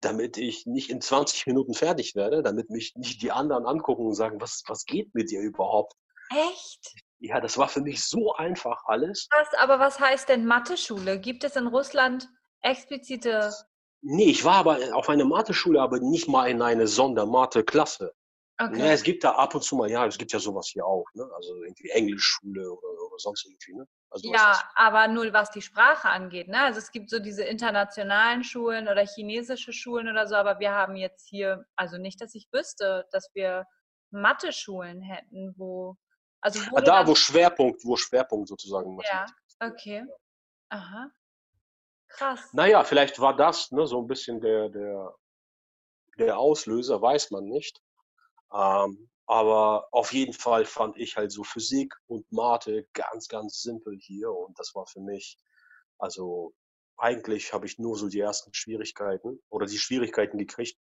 [0.01, 4.15] damit ich nicht in 20 Minuten fertig werde, damit mich nicht die anderen angucken und
[4.15, 5.95] sagen, was, was geht mit dir überhaupt?
[6.31, 6.95] Echt?
[7.19, 9.29] Ja, das war für mich so einfach alles.
[9.31, 11.19] Was, aber was heißt denn Mathe-Schule?
[11.19, 12.29] Gibt es in Russland
[12.61, 13.53] explizite
[14.03, 18.15] Nee, ich war aber auf einer Mathe-Schule, aber nicht mal in eine Sonder-Mathe-Klasse.
[18.59, 18.79] Okay.
[18.79, 21.05] Ne, es gibt da ab und zu mal, ja, es gibt ja sowas hier auch,
[21.15, 21.29] ne?
[21.35, 23.87] Also irgendwie Englischschule oder, oder sonst irgendwie, ne?
[24.11, 26.49] Also Ja, aber nur was die Sprache angeht.
[26.49, 26.59] Ne?
[26.63, 30.97] Also es gibt so diese internationalen Schulen oder chinesische Schulen oder so, aber wir haben
[30.97, 33.67] jetzt hier, also nicht, dass ich wüsste, dass wir
[34.11, 35.97] Mathe-Schulen hätten, wo,
[36.41, 39.37] also wo Ah, du da, wo Schwerpunkt, wo Schwerpunkt sozusagen Ja, Mathematik.
[39.61, 40.07] okay.
[40.71, 41.11] Aha.
[42.17, 42.49] Krass.
[42.55, 45.15] Naja, vielleicht war das ne, so ein bisschen der, der,
[46.19, 47.83] der Auslöser, weiß man nicht.
[48.53, 53.99] Ähm, aber auf jeden Fall fand ich halt so Physik und Mathe ganz, ganz simpel
[54.01, 55.37] hier und das war für mich,
[55.99, 56.55] also
[56.97, 60.79] eigentlich habe ich nur so die ersten Schwierigkeiten oder die Schwierigkeiten gekriegt,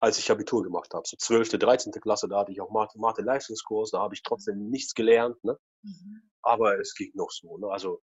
[0.00, 1.08] als ich Abitur gemacht habe.
[1.08, 1.92] So 12., 13.
[1.92, 5.58] Klasse, da hatte ich auch Mathe, Mathe-Leistungskurs, da habe ich trotzdem nichts gelernt, ne?
[5.82, 6.28] Mhm.
[6.42, 7.56] aber es ging noch so.
[7.56, 7.68] Ne?
[7.68, 8.02] Also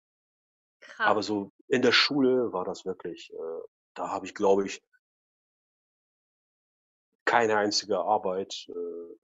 [0.84, 1.08] Krass.
[1.08, 3.62] Aber so in der Schule war das wirklich, äh,
[3.96, 4.84] da habe ich, glaube ich,
[7.26, 9.16] keine einzige Arbeit, äh,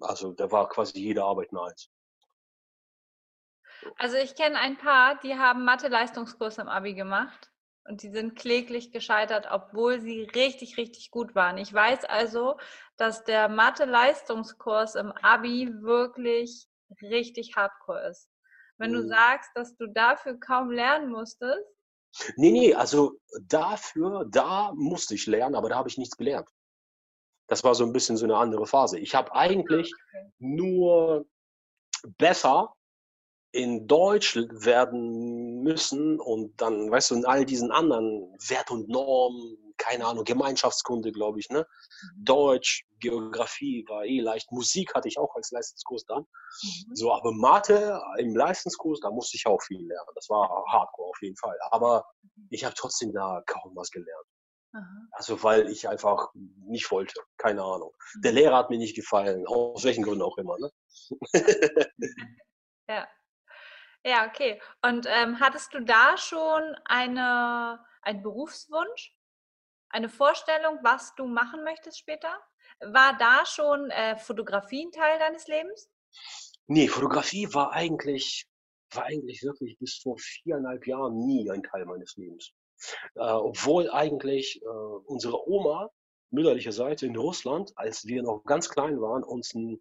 [0.00, 1.90] also da war quasi jede Arbeit eine Eins.
[3.98, 7.52] Also ich kenne ein paar, die haben Mathe-Leistungskurs im Abi gemacht
[7.84, 11.58] und die sind kläglich gescheitert, obwohl sie richtig, richtig gut waren.
[11.58, 12.56] Ich weiß also,
[12.96, 16.68] dass der Mathe-Leistungskurs im Abi wirklich
[17.02, 18.31] richtig hardcore ist.
[18.82, 19.08] Wenn du Mhm.
[19.08, 21.64] sagst, dass du dafür kaum lernen musstest,
[22.36, 23.18] Nee, nee, also
[23.48, 26.48] dafür, da musste ich lernen, aber da habe ich nichts gelernt.
[27.48, 28.98] Das war so ein bisschen so eine andere Phase.
[28.98, 30.30] Ich habe eigentlich okay.
[30.38, 31.26] nur
[32.18, 32.74] besser
[33.52, 39.58] in Deutsch werden müssen und dann, weißt du, in all diesen anderen Wert und Normen,
[39.78, 41.66] keine Ahnung, Gemeinschaftskunde, glaube ich, ne?
[42.16, 42.24] Mhm.
[42.24, 44.52] Deutsch, Geografie war eh leicht.
[44.52, 46.22] Musik hatte ich auch als Leistungskurs dann.
[46.22, 46.94] Mhm.
[46.94, 50.08] So, aber Mathe im Leistungskurs, da musste ich auch viel lernen.
[50.14, 51.58] Das war hardcore auf jeden Fall.
[51.70, 52.04] Aber
[52.50, 54.26] ich habe trotzdem da kaum was gelernt.
[54.74, 55.08] Aha.
[55.12, 57.20] Also, weil ich einfach nicht wollte.
[57.36, 57.92] Keine Ahnung.
[58.24, 58.38] Der Mhm.
[58.38, 59.46] Lehrer hat mir nicht gefallen.
[59.46, 60.70] Aus welchen Gründen auch immer, ne?
[62.88, 63.08] Ja.
[64.04, 64.60] Ja, okay.
[64.82, 69.14] Und ähm, hattest du da schon eine, einen Berufswunsch?
[69.90, 72.34] Eine Vorstellung, was du machen möchtest später?
[72.80, 75.88] War da schon äh, Fotografie ein Teil deines Lebens?
[76.66, 78.46] Nee, Fotografie war eigentlich,
[78.92, 82.52] war eigentlich wirklich bis vor viereinhalb Jahren nie ein Teil meines Lebens.
[83.14, 84.66] Äh, obwohl eigentlich äh,
[85.04, 85.90] unsere Oma
[86.30, 89.80] mütterlicher Seite in Russland, als wir noch ganz klein waren, uns ein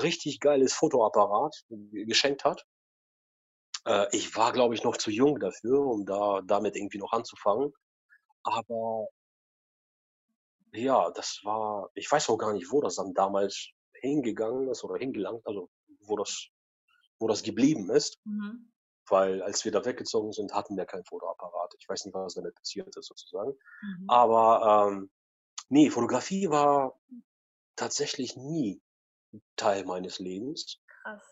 [0.00, 2.64] richtig geiles Fotoapparat geschenkt hat.
[3.86, 7.72] Äh, ich war, glaube ich, noch zu jung dafür, um da damit irgendwie noch anzufangen.
[8.42, 9.08] Aber
[10.72, 14.98] ja, das war, ich weiß auch gar nicht, wo das dann damals hingegangen ist oder
[14.98, 15.70] hingelangt, also
[16.00, 16.48] wo das,
[17.18, 18.18] wo das geblieben ist.
[18.24, 18.72] Mhm.
[19.08, 21.74] Weil als wir da weggezogen sind, hatten wir kein Fotoapparat.
[21.78, 23.52] Ich weiß nicht, was damit passiert ist sozusagen.
[23.82, 24.04] Mhm.
[24.08, 25.10] Aber ähm,
[25.68, 26.98] nee, Fotografie war
[27.76, 28.80] tatsächlich nie
[29.56, 30.80] Teil meines Lebens.
[31.02, 31.31] Krass.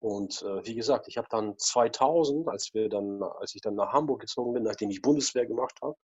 [0.00, 3.92] Und äh, wie gesagt, ich habe dann 2000, als wir dann, als ich dann nach
[3.92, 5.96] Hamburg gezogen bin, nachdem ich Bundeswehr gemacht habe,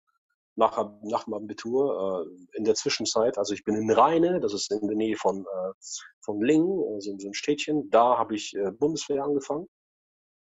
[0.56, 4.70] nach, nach dem Abitur, äh, in der Zwischenzeit, also ich bin in Rheine, das ist
[4.70, 5.72] in der Nähe von, äh,
[6.20, 9.68] von Lingen, also so ein Städtchen, da habe ich äh, Bundeswehr angefangen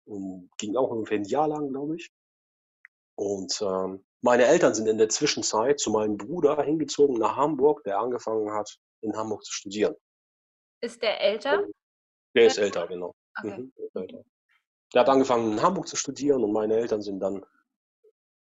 [0.06, 2.10] und ging auch ungefähr ein Jahr lang, glaube ich.
[3.16, 7.98] Und ähm, meine Eltern sind in der Zwischenzeit zu meinem Bruder hingezogen nach Hamburg, der
[7.98, 9.94] angefangen hat, in Hamburg zu studieren.
[10.82, 11.66] Ist der älter?
[12.34, 13.14] Der ist älter, genau.
[13.38, 13.58] Okay.
[13.58, 13.72] Mhm,
[14.92, 17.44] der hat angefangen in Hamburg zu studieren und meine Eltern sind dann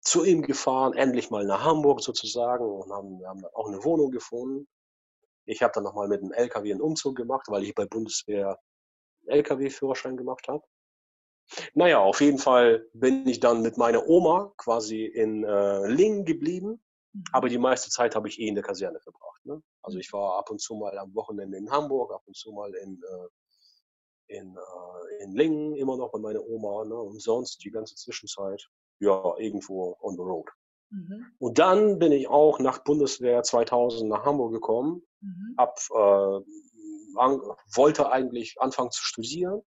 [0.00, 4.66] zu ihm gefahren, endlich mal nach Hamburg sozusagen und haben, haben auch eine Wohnung gefunden.
[5.44, 8.58] Ich habe dann nochmal mit dem LKW einen Umzug gemacht, weil ich bei Bundeswehr
[9.26, 10.64] LKW-Führerschein gemacht habe.
[11.74, 16.80] Naja, auf jeden Fall bin ich dann mit meiner Oma quasi in äh, Lingen geblieben,
[17.12, 17.24] Mhm.
[17.32, 19.44] aber die meiste Zeit habe ich eh in der Kaserne verbracht.
[19.44, 19.62] Ne?
[19.82, 22.72] Also ich war ab und zu mal am Wochenende in Hamburg, ab und zu mal
[22.74, 23.28] in, äh,
[24.30, 26.94] in, äh, in Lingen immer noch bei meiner Oma ne?
[26.94, 28.68] und sonst die ganze Zwischenzeit
[29.00, 30.48] ja irgendwo on the road.
[30.90, 31.26] Mhm.
[31.38, 35.54] Und dann bin ich auch nach Bundeswehr 2000 nach Hamburg gekommen, Mhm.
[35.58, 36.44] hab, äh,
[37.16, 37.40] an,
[37.74, 39.62] wollte eigentlich anfangen zu studieren.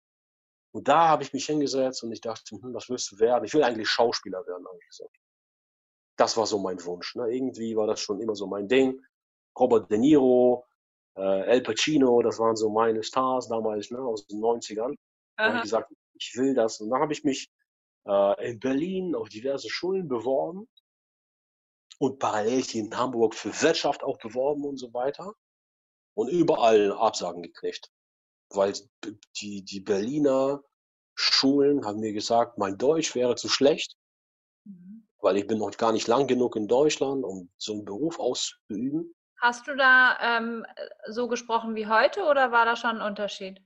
[0.73, 3.45] Und da habe ich mich hingesetzt und ich dachte, hm, was willst du werden?
[3.45, 5.17] Ich will eigentlich Schauspieler werden, habe ich gesagt.
[6.17, 7.15] Das war so mein Wunsch.
[7.15, 7.31] Ne?
[7.31, 9.01] Irgendwie war das schon immer so mein Ding.
[9.59, 10.67] Robert De Niro,
[11.19, 14.95] äh, Al Pacino, das waren so meine Stars damals ne, aus den 90ern.
[15.37, 15.57] Da habe Aha.
[15.57, 16.81] ich gesagt, ich will das.
[16.81, 17.51] Und dann habe ich mich
[18.07, 20.69] äh, in Berlin auf diverse Schulen beworben
[21.99, 25.35] und parallel hier in Hamburg für Wirtschaft auch beworben und so weiter.
[26.14, 27.91] Und überall Absagen gekriegt.
[28.51, 28.73] Weil
[29.41, 30.62] die, die Berliner
[31.14, 33.97] Schulen haben mir gesagt, mein Deutsch wäre zu schlecht.
[34.64, 35.07] Mhm.
[35.21, 39.14] weil ich bin noch gar nicht lang genug in Deutschland, um so einen Beruf auszuüben.
[39.41, 40.66] Hast du da ähm,
[41.07, 43.62] so gesprochen wie heute oder war da schon ein Unterschied?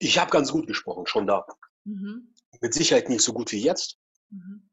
[0.00, 1.46] Ich habe ganz gut gesprochen, schon da.
[1.84, 2.34] Mhm.
[2.60, 3.98] Mit Sicherheit nicht so gut wie jetzt,
[4.30, 4.68] Mhm.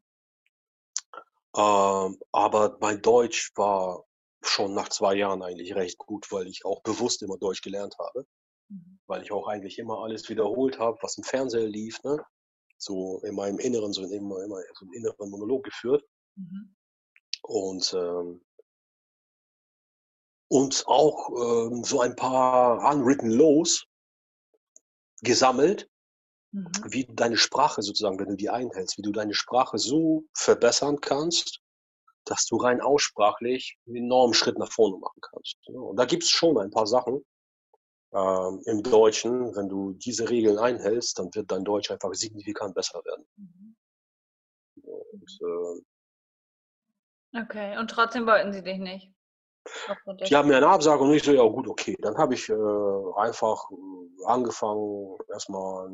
[1.55, 4.05] ähm, aber mein Deutsch war
[4.43, 8.25] schon nach zwei Jahren eigentlich recht gut, weil ich auch bewusst immer Deutsch gelernt habe,
[8.69, 8.99] Mhm.
[9.05, 12.17] weil ich auch eigentlich immer alles wiederholt habe, was im Fernseher lief, ne?
[12.77, 16.03] So in meinem Inneren, so immer, immer so einen inneren Monolog geführt
[16.41, 16.75] Mhm.
[17.43, 18.41] und ähm,
[20.49, 23.85] und auch ähm, so ein paar unwritten laws
[25.21, 25.89] gesammelt,
[26.53, 26.69] Mhm.
[26.89, 30.99] wie du deine Sprache sozusagen, wenn du die einhältst, wie du deine Sprache so verbessern
[30.99, 31.61] kannst,
[32.25, 35.55] dass du rein aussprachlich einen enormen Schritt nach vorne machen kannst.
[35.67, 37.25] Ja, und da gibt's schon ein paar Sachen
[38.13, 39.55] ähm, im Deutschen.
[39.55, 43.25] Wenn du diese Regeln einhältst, dann wird dein Deutsch einfach signifikant besser werden.
[43.37, 43.75] Mhm.
[44.83, 45.81] Und, äh,
[47.33, 49.11] Okay, und trotzdem wollten sie dich nicht.
[50.27, 51.95] Die haben mir eine Absage und ich so, ja gut, okay.
[52.01, 52.53] Dann habe ich äh,
[53.15, 55.89] einfach äh, angefangen, erstmal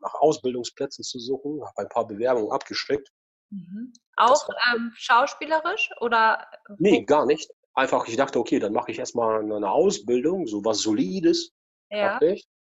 [0.00, 3.10] nach Ausbildungsplätzen zu suchen, habe ein paar Bewerbungen abgeschickt.
[3.50, 3.92] Mhm.
[4.16, 6.46] Auch ähm, schauspielerisch oder
[6.78, 7.50] Nee, gar nicht.
[7.74, 11.52] Einfach, ich dachte, okay, dann mache ich erstmal eine Ausbildung, so was Solides,
[11.90, 12.18] ja,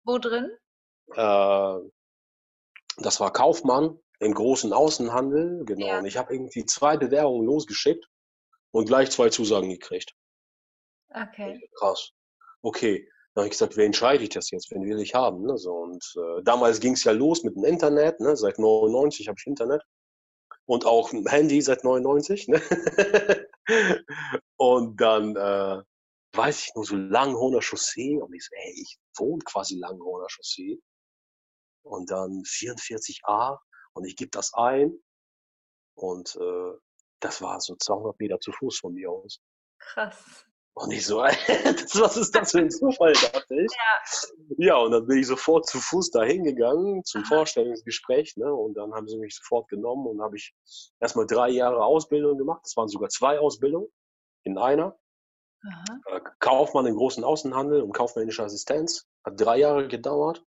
[0.05, 0.51] wo drin?
[1.15, 1.79] Äh,
[2.99, 5.87] das war Kaufmann im großen Außenhandel, genau.
[5.87, 5.99] Ja.
[5.99, 8.07] Und ich habe irgendwie zwei Bewerbungen losgeschickt
[8.71, 10.15] und gleich zwei Zusagen gekriegt.
[11.09, 11.69] Okay.
[11.75, 12.13] Krass.
[12.63, 13.09] Okay.
[13.35, 14.71] Dann habe ich gesagt, wer entscheide ich das jetzt?
[14.71, 15.45] Wen will ich haben?
[15.45, 15.57] Ne?
[15.57, 18.21] So, und äh, damals ging es ja los mit dem Internet.
[18.21, 18.37] Ne?
[18.37, 19.83] Seit 99 habe ich Internet.
[20.67, 22.49] Und auch ein Handy seit 99.
[22.49, 22.61] Ne?
[24.57, 25.83] und dann äh,
[26.37, 28.21] weiß ich nur so Langhorner Chaussee.
[28.21, 30.81] Und ich so, ey, ich wohne quasi Langhorner Chaussee.
[31.83, 33.59] Und dann 44a.
[33.95, 34.99] Und ich gebe das ein.
[35.95, 36.73] Und äh,
[37.21, 39.41] das war so 200 Meter zu Fuß von mir aus.
[39.79, 40.47] Krass.
[40.75, 43.73] Und ich so, das, was ist das für ein Zufall, dachte ich.
[44.57, 47.25] Ja, und dann bin ich sofort zu Fuß dahin gegangen zum.
[47.25, 48.37] Vorstellungsgespräch.
[48.37, 48.53] Ne?
[48.53, 50.55] Und dann haben sie mich sofort genommen und habe ich
[51.01, 52.63] erstmal drei Jahre Ausbildung gemacht.
[52.65, 53.89] Das waren sogar zwei Ausbildungen
[54.45, 54.99] in einer.
[55.63, 56.01] Aha.
[56.17, 59.07] Äh, Kaufmann im großen Außenhandel und kaufmännische Assistenz.
[59.25, 60.43] Hat drei Jahre gedauert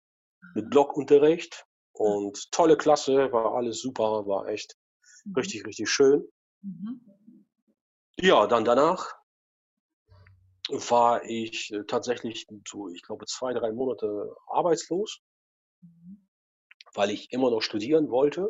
[0.54, 1.66] mit Blockunterricht.
[2.00, 4.78] Und tolle Klasse, war alles super, war echt
[5.26, 5.34] Mhm.
[5.36, 6.26] richtig, richtig schön.
[6.62, 7.46] Mhm.
[8.22, 9.16] Ja, dann danach
[10.70, 15.20] war ich äh, tatsächlich so, ich glaube, zwei, drei Monate arbeitslos,
[15.82, 16.26] Mhm.
[16.94, 18.50] weil ich immer noch studieren wollte.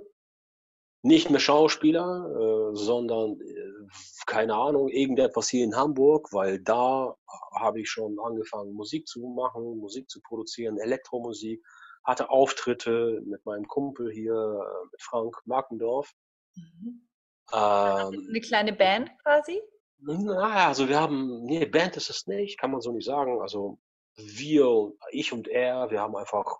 [1.02, 3.88] Nicht mehr Schauspieler, äh, sondern, äh,
[4.28, 7.16] keine Ahnung, irgendetwas hier in Hamburg, weil da
[7.56, 11.64] habe ich schon angefangen, Musik zu machen, Musik zu produzieren, Elektromusik,
[12.10, 16.12] hatte Auftritte mit meinem Kumpel hier, äh, mit Frank Markendorf.
[16.56, 17.08] Mhm.
[17.54, 19.62] Ähm, Eine kleine Band quasi?
[20.02, 23.42] Na, also wir haben, nee, Band ist es nicht, kann man so nicht sagen.
[23.42, 23.80] Also
[24.16, 26.60] wir, ich und er, wir haben einfach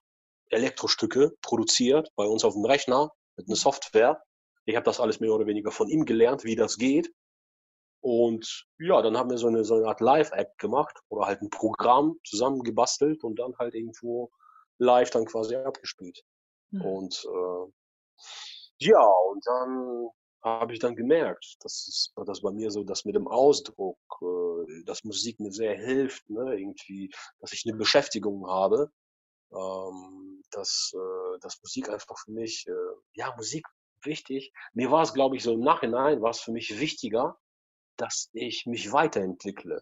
[0.50, 4.22] Elektrostücke produziert bei uns auf dem Rechner mit einer Software.
[4.66, 7.12] Ich habe das alles mehr oder weniger von ihm gelernt, wie das geht.
[8.02, 11.50] Und ja, dann haben wir so eine, so eine Art Live-Act gemacht oder halt ein
[11.50, 14.32] Programm zusammengebastelt und dann halt irgendwo
[14.80, 16.24] live dann quasi abgespielt.
[16.72, 16.82] Mhm.
[16.84, 17.72] Und äh,
[18.80, 20.10] ja, und dann
[20.44, 24.84] habe ich dann gemerkt, dass es das bei mir so, dass mit dem Ausdruck, äh,
[24.86, 28.92] dass Musik mir sehr hilft, ne, irgendwie, dass ich eine Beschäftigung habe,
[29.54, 32.74] ähm, dass, äh, dass Musik einfach für mich, äh,
[33.16, 33.68] ja, Musik
[34.04, 34.54] wichtig.
[34.74, 37.38] Mir war es, glaube ich, so im Nachhinein war es für mich wichtiger,
[37.98, 39.82] dass ich mich weiterentwickle,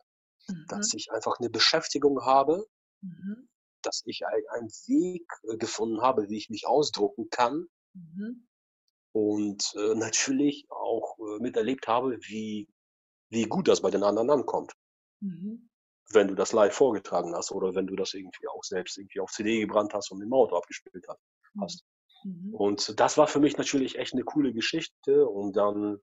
[0.70, 0.93] dass Mhm.
[0.93, 2.66] ich einfach eine Beschäftigung habe,
[3.04, 3.48] Mhm.
[3.88, 8.47] Dass ich ein, einen Weg äh, gefunden habe, wie ich mich ausdrucken kann Mhm.
[9.13, 12.67] und äh, natürlich auch äh, miterlebt habe, wie,
[13.29, 14.73] wie gut das bei den anderen ankommt,
[15.21, 15.69] Mhm.
[16.11, 19.31] wenn du das live vorgetragen hast oder wenn du das irgendwie auch selbst irgendwie auf
[19.31, 21.21] CD gebrannt hast und im Auto abgespielt hast.
[21.59, 21.85] hast.
[22.23, 22.53] Mhm.
[22.53, 25.99] Und das war für mich natürlich echt eine coole Geschichte und dann,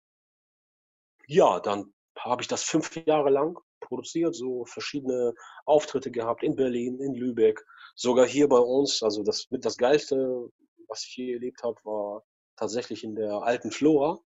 [1.26, 5.34] ja, dann habe ich das fünf Jahre lang produziert, so verschiedene
[5.66, 7.64] Auftritte gehabt in Berlin, in Lübeck,
[7.94, 9.02] sogar hier bei uns.
[9.02, 10.50] Also das mit das Geilste,
[10.88, 12.24] was ich hier erlebt habe, war
[12.56, 14.20] tatsächlich in der alten Flora,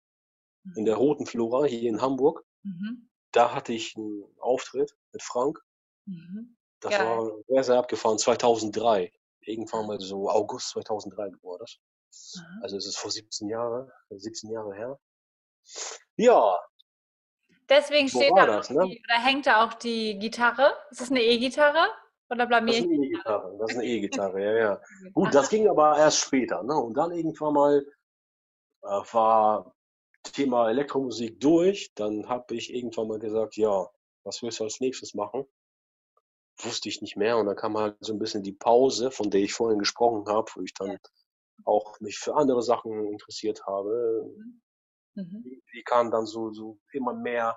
[0.74, 2.44] in der roten Flora hier in Hamburg.
[2.62, 3.08] Mhm.
[3.32, 5.60] Da hatte ich einen Auftritt mit Frank.
[6.06, 6.56] Mhm.
[6.80, 7.06] Das Geil.
[7.06, 9.12] war sehr, sehr abgefahren, 2003.
[9.40, 11.78] Irgendwann mal so August 2003 war das.
[12.38, 12.60] Aha.
[12.62, 14.98] Also es ist vor 17 Jahren, 17 Jahre her.
[16.16, 16.58] Ja,
[17.68, 18.86] Deswegen steht da das, ne?
[18.86, 20.72] die, oder hängt da auch die Gitarre.
[20.90, 21.88] Ist das eine E-Gitarre?
[22.30, 22.90] Oder blamier Das ist ich?
[22.90, 24.82] E-Gitarre, das ist eine E-Gitarre, ja, ja.
[25.14, 26.74] Gut, das ging aber erst später, ne?
[26.76, 27.86] Und dann irgendwann mal
[28.82, 29.74] äh, war
[30.24, 31.92] Thema Elektromusik durch.
[31.94, 33.88] Dann habe ich irgendwann mal gesagt, ja,
[34.24, 35.46] was willst du als nächstes machen?
[36.58, 37.36] Wusste ich nicht mehr.
[37.38, 40.50] Und dann kam halt so ein bisschen die Pause, von der ich vorhin gesprochen habe,
[40.54, 40.98] wo ich dann Ja.
[41.64, 44.24] auch mich für andere Sachen interessiert habe.
[45.14, 45.42] Mhm.
[45.44, 47.56] Irgendwie kam dann so, so immer mehr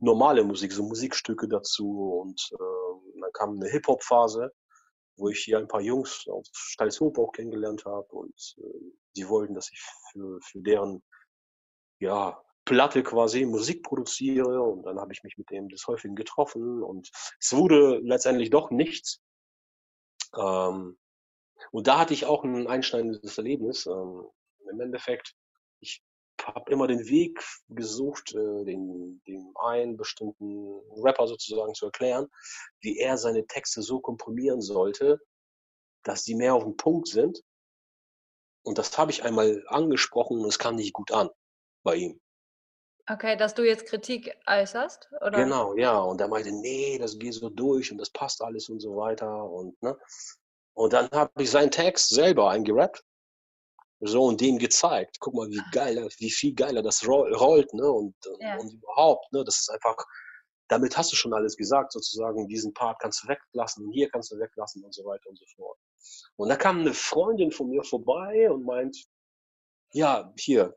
[0.00, 4.52] normale Musik, so Musikstücke dazu und äh, dann kam eine Hip-Hop-Phase,
[5.16, 9.54] wo ich hier ein paar Jungs auf Stalshoop auch kennengelernt habe und äh, die wollten,
[9.54, 9.80] dass ich
[10.12, 11.02] für, für deren
[12.00, 16.82] ja, Platte quasi Musik produziere und dann habe ich mich mit dem des Häufigen getroffen
[16.82, 19.22] und es wurde letztendlich doch nichts.
[20.36, 20.98] Ähm,
[21.72, 23.86] und da hatte ich auch ein einschneidendes Erlebnis.
[23.86, 24.26] Ähm,
[24.70, 25.34] Im Endeffekt,
[25.80, 26.02] ich
[26.54, 32.26] habe immer den Weg gesucht, äh, den, dem einen bestimmten Rapper sozusagen zu erklären,
[32.80, 35.20] wie er seine Texte so komprimieren sollte,
[36.04, 37.42] dass die mehr auf den Punkt sind.
[38.62, 41.30] Und das habe ich einmal angesprochen und es kam nicht gut an
[41.84, 42.20] bei ihm.
[43.10, 45.30] Okay, dass du jetzt Kritik äußerst, oder?
[45.30, 45.98] Genau, ja.
[45.98, 49.44] Und er meinte, nee, das geht so durch und das passt alles und so weiter.
[49.44, 49.98] Und, ne?
[50.74, 53.02] und dann habe ich seinen Text selber eingerappt.
[54.00, 55.16] So und dem gezeigt.
[55.20, 57.90] Guck mal, wie geiler, wie viel geiler das roll- rollt, ne?
[57.90, 58.56] Und, Ja.
[58.58, 59.42] und überhaupt, ne?
[59.44, 59.96] Das ist einfach,
[60.68, 62.46] damit hast du schon alles gesagt, sozusagen.
[62.46, 65.44] Diesen Part kannst du weglassen und hier kannst du weglassen und so weiter und so
[65.56, 65.78] fort.
[66.36, 68.96] Und da kam eine Freundin von mir vorbei und meint,
[69.92, 70.76] ja, hier.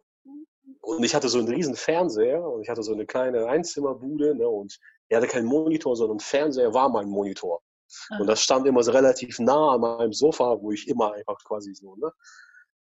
[0.80, 4.48] Und ich hatte so einen riesen Fernseher und ich hatte so eine kleine Einzimmerbude, ne?
[4.48, 7.62] Und er hatte keinen Monitor, sondern Fernseher war mein Monitor.
[8.20, 11.74] Und das stand immer so relativ nah an meinem Sofa, wo ich immer einfach quasi
[11.76, 12.12] so, ne?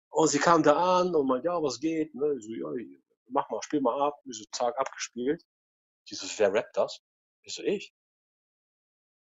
[0.09, 2.13] Und sie kam da an und meinte, ja, was geht?
[2.15, 2.35] Ne?
[2.37, 2.85] Ich so, ja,
[3.29, 4.19] mach mal, spiel mal ab.
[4.25, 5.43] Ich so, Tag abgespielt.
[6.09, 6.99] Die so, wer rappt das?
[7.43, 7.93] Ich so, ich.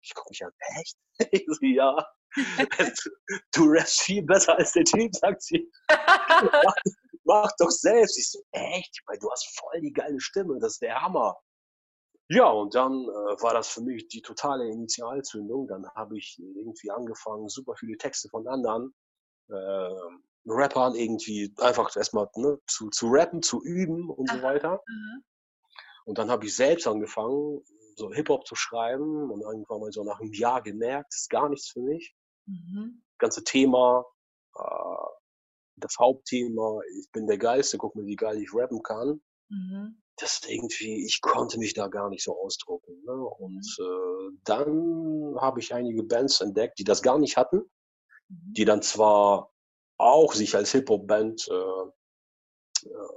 [0.02, 0.96] Ich guck mich an, echt?
[1.32, 2.06] Ich so, ja.
[3.52, 5.70] Du rappst viel besser als der Typ, sagt sie.
[7.24, 8.18] Mach doch selbst.
[8.18, 9.00] Ich so, echt?
[9.06, 11.38] Meine, du hast voll die geile Stimme, das ist der Hammer.
[12.28, 15.68] Ja, und dann äh, war das für mich die totale Initialzündung.
[15.68, 18.94] Dann habe ich irgendwie angefangen, super viele Texte von anderen
[19.50, 19.90] äh,
[20.46, 24.82] Rappern irgendwie einfach erstmal ne, zu, zu rappen, zu üben und so weiter.
[24.86, 25.24] Mhm.
[26.04, 27.62] Und dann habe ich selbst angefangen,
[27.96, 31.48] so Hip-Hop zu schreiben und irgendwann mal so nach einem Jahr gemerkt, das ist gar
[31.48, 32.14] nichts für mich.
[32.46, 33.02] Mhm.
[33.12, 34.04] Das ganze Thema,
[34.56, 35.06] äh,
[35.76, 39.22] das Hauptthema, ich bin der Geilste, guck mal, wie geil ich rappen kann.
[39.48, 40.02] Mhm.
[40.16, 43.02] Das ist irgendwie, ich konnte mich da gar nicht so ausdrucken.
[43.04, 43.12] Ne?
[43.12, 47.62] Und äh, dann habe ich einige Bands entdeckt, die das gar nicht hatten,
[48.32, 48.52] Mhm.
[48.54, 49.51] die dann zwar
[50.02, 53.08] auch sich als Hip-Hop-Band äh, äh,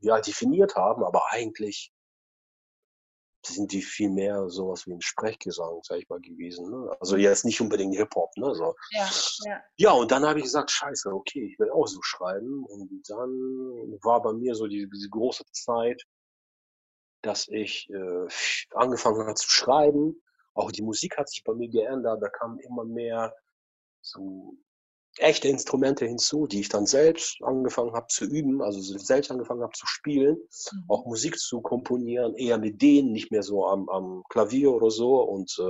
[0.00, 1.92] ja, definiert haben, aber eigentlich
[3.46, 6.70] sind die viel mehr sowas wie ein Sprechgesang, sag ich mal, gewesen.
[6.70, 6.96] Ne?
[7.00, 8.36] Also jetzt nicht unbedingt Hip-Hop.
[8.36, 8.54] Ne?
[8.54, 8.74] So.
[8.90, 9.08] Ja,
[9.44, 9.62] ja.
[9.76, 12.64] Ja, und dann habe ich gesagt, scheiße, okay, ich will auch so schreiben.
[12.64, 13.30] Und dann
[14.02, 16.02] war bei mir so die, diese große Zeit,
[17.22, 18.28] dass ich äh,
[18.74, 20.20] angefangen habe zu schreiben.
[20.54, 22.22] Auch die Musik hat sich bei mir geändert.
[22.22, 23.34] Da kamen immer mehr
[24.02, 24.56] so
[25.18, 29.62] echte Instrumente hinzu, die ich dann selbst angefangen habe zu üben, also so selbst angefangen
[29.62, 30.36] habe zu spielen,
[30.72, 30.84] Mhm.
[30.88, 35.20] auch Musik zu komponieren, eher mit denen, nicht mehr so am, am Klavier oder so
[35.22, 35.62] und, äh,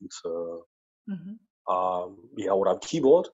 [0.00, 0.62] und äh,
[1.08, 1.40] Mhm.
[1.68, 3.32] ähm, ja, oder am Keyboard,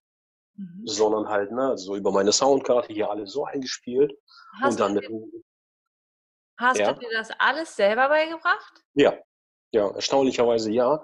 [0.55, 0.81] Mhm.
[0.85, 4.13] sondern halt ne, so über meine Soundkarte hier alles so eingespielt
[4.61, 5.41] Hast, und dann du, mit, dir-
[6.57, 6.93] hast ja.
[6.93, 8.83] du dir das alles selber beigebracht?
[8.95, 9.17] ja,
[9.71, 11.03] ja, erstaunlicherweise ja.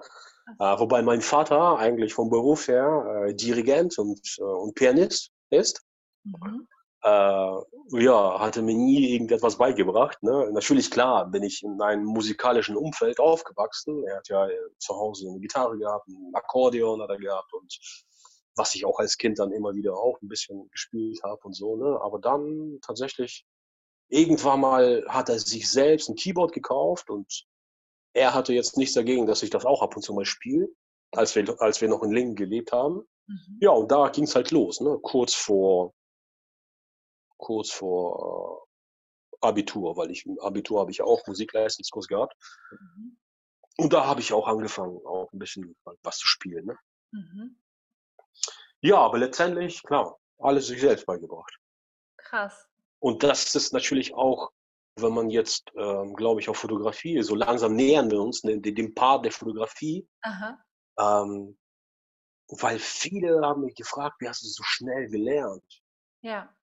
[0.58, 5.82] Äh, wobei mein Vater eigentlich vom Beruf her äh, Dirigent und, äh, und Pianist ist.
[6.24, 6.68] Mhm.
[7.02, 10.22] äh, ja, hatte mir nie irgendetwas beigebracht.
[10.22, 10.50] Ne?
[10.52, 14.04] Natürlich, klar, bin ich in einem musikalischen Umfeld aufgewachsen.
[14.06, 17.78] Er hat ja äh, zu Hause eine Gitarre gehabt, ein Akkordeon hat er gehabt und
[18.56, 21.76] was ich auch als Kind dann immer wieder auch ein bisschen gespielt habe und so.
[21.76, 21.98] Ne?
[22.02, 23.46] Aber dann tatsächlich,
[24.08, 27.46] irgendwann mal hat er sich selbst ein Keyboard gekauft und
[28.12, 30.68] er hatte jetzt nichts dagegen, dass ich das auch ab und zu mal spiele,
[31.12, 33.02] als wir, als wir noch in Lingen gelebt haben.
[33.26, 33.58] Mhm.
[33.60, 34.98] Ja, und da ging es halt los, ne?
[35.02, 35.94] kurz vor
[37.40, 38.66] kurz vor
[39.32, 42.36] äh, Abitur, weil ich im Abitur habe ich ja auch Musikleistungskurs gehabt.
[42.70, 43.18] Mhm.
[43.78, 46.66] Und da habe ich auch angefangen, auch ein bisschen was zu spielen.
[46.66, 46.76] Ne?
[47.12, 47.56] Mhm.
[48.82, 51.58] Ja, aber letztendlich, klar, alles sich selbst beigebracht.
[52.18, 52.68] Krass.
[52.98, 54.50] Und das ist natürlich auch,
[54.96, 58.94] wenn man jetzt, ähm, glaube ich, auf Fotografie, so langsam nähern wir uns ne, dem
[58.94, 60.08] Part der Fotografie,
[60.98, 61.58] ähm,
[62.48, 65.64] weil viele haben mich gefragt, wie hast du so schnell gelernt?
[66.22, 66.54] Ja.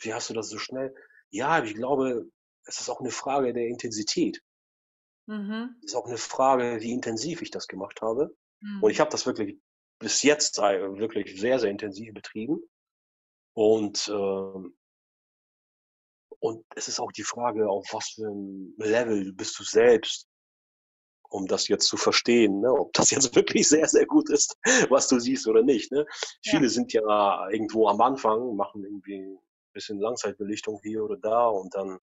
[0.00, 0.94] Wie hast du das so schnell?
[1.30, 2.30] Ja, ich glaube,
[2.64, 4.40] es ist auch eine Frage der Intensität.
[5.28, 5.76] Mhm.
[5.82, 8.34] Ist auch 'ne Frage, wie intensiv ich das gemacht habe.
[8.80, 9.00] Und ich Mhm.
[9.00, 9.58] habe das wirklich
[9.98, 12.60] bis jetzt ei wirklich sehr, sehr intensiv betrieben.
[13.54, 14.76] Und, ähm
[16.40, 20.28] und es ist auch die Frage, auf was für 'n Level bist du selbst,
[21.28, 22.72] um das jetzt zu verstehen, ne?
[22.72, 24.56] Ob das jetzt wirklich sehr, sehr gut ist,
[24.90, 26.06] was du siehst oder nicht, ne?
[26.44, 26.50] Ja.
[26.50, 29.38] Viele sind ja irgendwo am Anfang, machen irgendwie
[29.72, 31.98] bisschen Langzeitbelichtung hier oder da und dann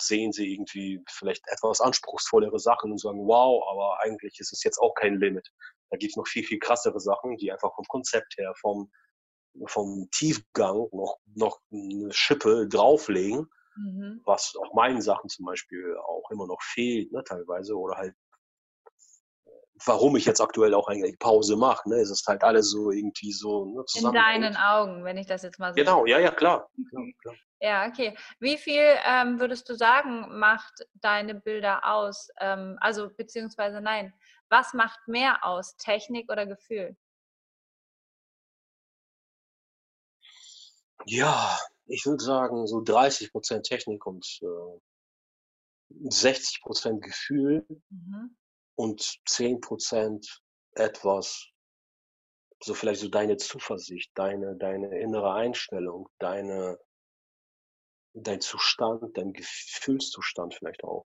[0.00, 4.78] sehen sie irgendwie vielleicht etwas anspruchsvollere Sachen und sagen: „Wow, aber eigentlich ist es jetzt
[4.78, 5.48] auch kein Limit.“
[5.90, 8.90] Da gibt's noch viel, viel krassere Sachen, die einfach vom Konzept her, vom
[9.66, 14.24] vom Tiefgang noch noch 'ne Schippe drauflegen, Mhm.
[14.24, 18.14] was auch meinen Sachen zum Beispiel auch immer noch fehlt, ne, teilweise oder halt
[19.86, 21.96] warum ich jetzt aktuell auch eigentlich Pause mache, ne?
[21.96, 24.56] Es ist halt alles so irgendwie so, ne, In deinen.
[24.56, 26.70] Augen, wenn ich das jetzt mal so Genau, ja, ja, klar.
[26.90, 27.38] Klar, klar.
[27.60, 28.16] Ja, okay.
[28.40, 32.28] Wie viel, ähm, würdest du sagen, macht deine Bilder aus?
[32.40, 34.12] Ähm, also beziehungsweise nein,
[34.50, 36.96] was macht mehr aus, Technik oder Gefühl?
[41.06, 44.80] Ja, ich würde sagen, so 30% Technik und, äh
[46.08, 48.36] 60% Gefühl Mhm.
[48.76, 50.40] und 10%
[50.72, 51.46] etwas
[52.62, 56.78] so vielleicht so deine Zuversicht, deine deine innere Einstellung, deine
[58.14, 61.04] dein Zustand, dein Gefühlszustand vielleicht auch.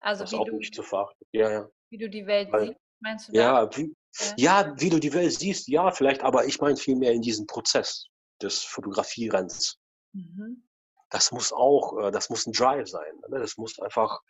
[0.00, 1.26] Also Das wie auch du nicht zu verachten.
[1.32, 1.68] Ja, ja.
[1.90, 4.34] wie du die Welt Weil siehst, meinst du ja, wie Ja.
[4.64, 8.06] ja, wie du die Welt siehst, ja, vielleicht, aber ich meine vielmehr in diesem Prozess
[8.42, 9.76] des Fotografierens.
[10.14, 10.64] Mhm.
[11.12, 13.38] Das muss auch äh, das muss 'n Drive sein, ne?
[13.40, 14.20] Das muss einfach,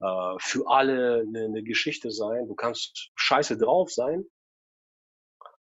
[0.00, 2.46] äh, für alle 'ne 'ne Geschichte sein.
[2.48, 4.24] Du kannst scheiße drauf sein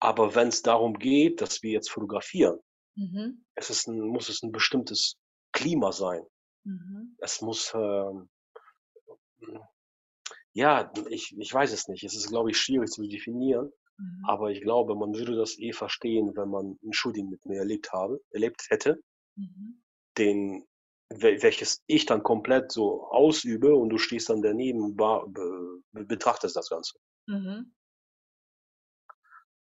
[0.03, 2.61] aber wenn's darum geht, dass wir jetzt fotografieren,
[2.97, 3.39] Mhm.
[3.57, 5.17] es ist 'n muss es 'n bestimmtes
[5.53, 6.23] Klima sein.
[6.67, 7.19] Mhm.
[7.19, 8.29] Es muss, ähm
[9.41, 9.61] hm,
[10.55, 12.05] ja, ich ich weiß es nicht.
[12.05, 14.29] Es ist, glaube ich, schwierig zu definieren, Mhm.
[14.29, 17.93] aber ich glaube, man würde das eh verstehen, wenn man 'n Shooting mit mir erlebt
[17.93, 19.01] habe erlebt hätte
[19.37, 19.79] Mhm.
[20.17, 20.65] den
[21.11, 25.25] wel welches ich dann komplett so ausübe und du stehst dann daneben, be
[26.05, 26.99] betrachtest das Ganze.
[27.29, 27.71] Mhm.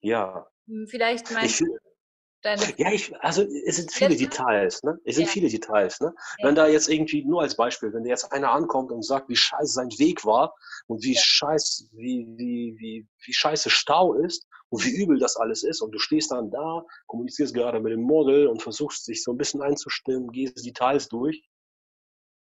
[0.03, 0.47] Ja.
[0.67, 1.79] Hm, vielleicht Ich meinst fi du
[2.41, 4.15] deine ja, ich also, es sind viele?
[4.15, 4.97] Details, ne?
[5.05, 5.29] Es sind Ja.
[5.29, 6.13] viele Details, ne?
[6.37, 6.47] Ja.
[6.47, 9.35] Wenn da jetzt irgendwie nur als Beispiel, wenn da jetzt einer ankommt und sagt, wie
[9.35, 10.55] scheiße sein Weg war
[10.87, 11.21] und wie Ja.
[11.21, 15.91] scheiß wie wie wie wie scheiße Stau ist und wie übel das alles ist und
[15.91, 19.61] du stehst dann da, kommunizierst gerade mit dem Model und versuchst, dich so 'n bisschen
[19.61, 21.43] einzustimmen, gehst die Details durch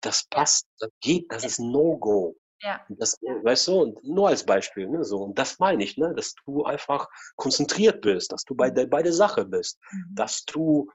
[0.03, 2.35] das passt, das geht das ist No-Go.
[2.61, 2.85] Ja.
[2.89, 3.33] Das Ja.
[3.43, 3.81] weißt du?
[3.81, 5.17] Und nur als Beispiel, ne, so.
[5.23, 8.75] Und das meine ich, ne, dass du einfach konzentriert bist, dass du bei Mhm.
[8.75, 10.15] der bei der Sache bist, Mhm.
[10.15, 10.89] dass du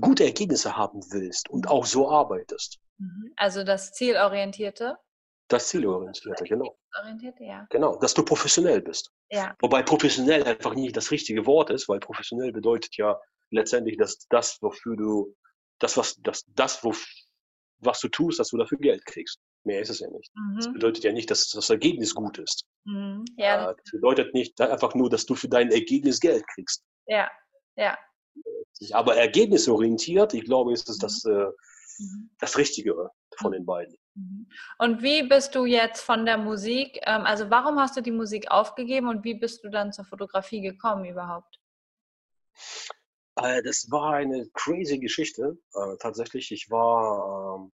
[0.00, 1.70] gute Ergebnisse haben willst und Mhm.
[1.70, 2.78] auch so arbeitest.
[2.98, 3.32] Mhm.
[3.36, 4.96] Also das Zielorientierte?
[5.48, 6.76] Das Das Zielorientierte, genau.
[6.94, 7.66] Ergebnisorientierte, ja.
[7.70, 9.10] Genau, dass du professionell bist.
[9.30, 9.56] Ja.
[9.60, 13.18] Wobei professionell einfach nicht das richtige Wort ist, weil professionell bedeutet ja
[13.50, 15.34] letztendlich, dass das, wofür du
[15.78, 17.02] das, was das das, wof
[17.80, 19.40] was du tust, dass du dafür Geld kriegst.
[19.68, 20.32] Mehr ist es ja nicht.
[20.56, 20.72] Das Mhm.
[20.72, 22.64] bedeutet ja nicht, dass das Ergebnis gut ist.
[22.84, 23.22] Mhm.
[23.36, 26.82] Ja, das Äh, das bedeutet nicht einfach nur, dass du für dein Ergebnis Geld kriegst.
[27.06, 27.30] Ja,
[27.76, 27.98] ja.
[28.92, 31.00] Aber ergebnisorientiert, ich glaube, ist es Mhm.
[31.02, 31.46] das, äh
[32.00, 32.30] Mhm.
[32.38, 33.94] das Richtigere von den beiden.
[34.14, 34.48] Mhm.
[34.78, 38.50] Und wie bist du jetzt von der Musik ähm, also warum hast du die Musik
[38.50, 41.58] aufgegeben und wie bist du dann zur Fotografie gekommen überhaupt?
[43.36, 45.58] Äh, das war eine crazy Geschichte.
[46.00, 47.72] Tatsächlich, ich war, ähm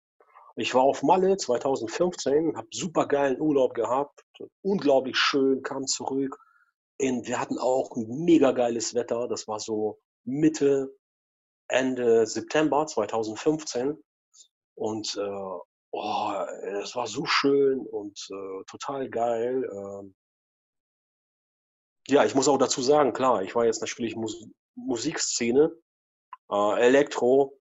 [0.55, 4.23] ich war auf Malle 2015, habe supergeilen Urlaub gehabt,
[4.61, 6.37] unglaublich schön, kam zurück
[6.99, 9.27] und wir hatten auch mega geiles Wetter.
[9.27, 10.95] Das war so Mitte,
[11.67, 13.97] Ende September 2015
[14.75, 15.59] und, äh,
[15.91, 16.31] oh,
[16.81, 20.15] es war so schön und, äh, total geil, ähm
[22.07, 24.45] Ja, ich muss auch dazu sagen, klar, ich war jetzt natürlich Mus
[24.75, 25.71] Musikszene,
[26.49, 27.60] äh, Elektro.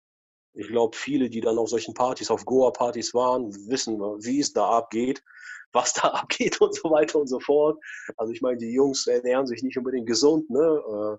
[0.55, 4.69] Ich glaube, viele, die dann auf solchen Partys, auf Goa-Partys waren, wissen, wie es da
[4.69, 5.23] abgeht,
[5.73, 7.79] was da abgeht und so weiter und so fort.
[8.17, 11.19] Also, ich meine, die Jungs ernähren sich nicht unbedingt gesund, ne?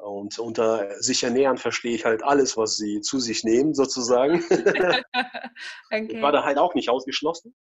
[0.00, 4.44] und unter sich ernähren verstehe ich halt alles, was sie zu sich nehmen sozusagen.
[5.90, 6.32] Ich war Okay.
[6.32, 7.54] da halt auch nicht ausgeschlossen.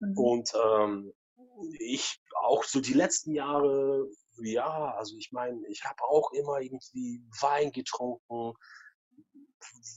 [0.00, 0.18] Mhm.
[0.18, 1.12] Und, ähm,
[1.78, 4.06] ich auch so die letzten Jahre,
[4.42, 8.52] ja, also, ich meine, ich habe auch immer irgendwie Wein getrunken,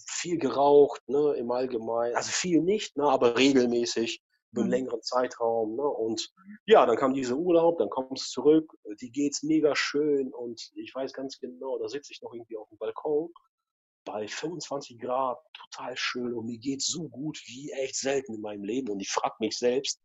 [0.07, 2.15] viel geraucht, ne, im Allgemeinen.
[2.15, 4.69] Also, viel nicht, ne, aber regelmäßig über 'n Mhm.
[4.69, 5.83] längeren Zeitraum, ne?
[5.83, 6.29] Und
[6.65, 10.93] ja, dann kam dieser Urlaub, dann kommst du zurück, dir geht's mega schön und ich
[10.93, 13.31] weiß ganz genau, da sitze ich noch irgendwie auf'm Balkon
[14.05, 15.37] bei 25 Grad,
[15.71, 19.11] total schön und mir geht's so gut wie echt selten in meinem Leben und ich
[19.11, 20.01] frage mich selbst,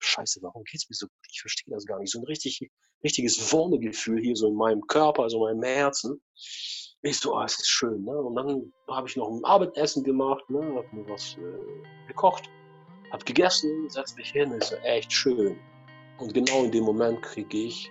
[0.00, 1.26] scheiße, warum geht's mir so gut?
[1.32, 2.12] Ich verstehe das gar nicht.
[2.12, 2.70] So ein richtig,
[3.04, 6.22] richtiges Wurmegefühl hier so in meinem Körper, also in meinem Herzen.
[7.04, 8.12] Ich so, ah, es ist schön, ne?
[8.12, 10.76] Und dann habe ich noch ein Abendessen gemacht, ne?
[10.76, 12.48] Hab mir was äh, gekocht,
[13.10, 15.58] hab gegessen, setz mich hin, ist echt schön.
[16.18, 17.90] Und genau in dem Moment kriege ich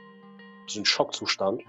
[0.67, 1.61] so einen Schockzustand.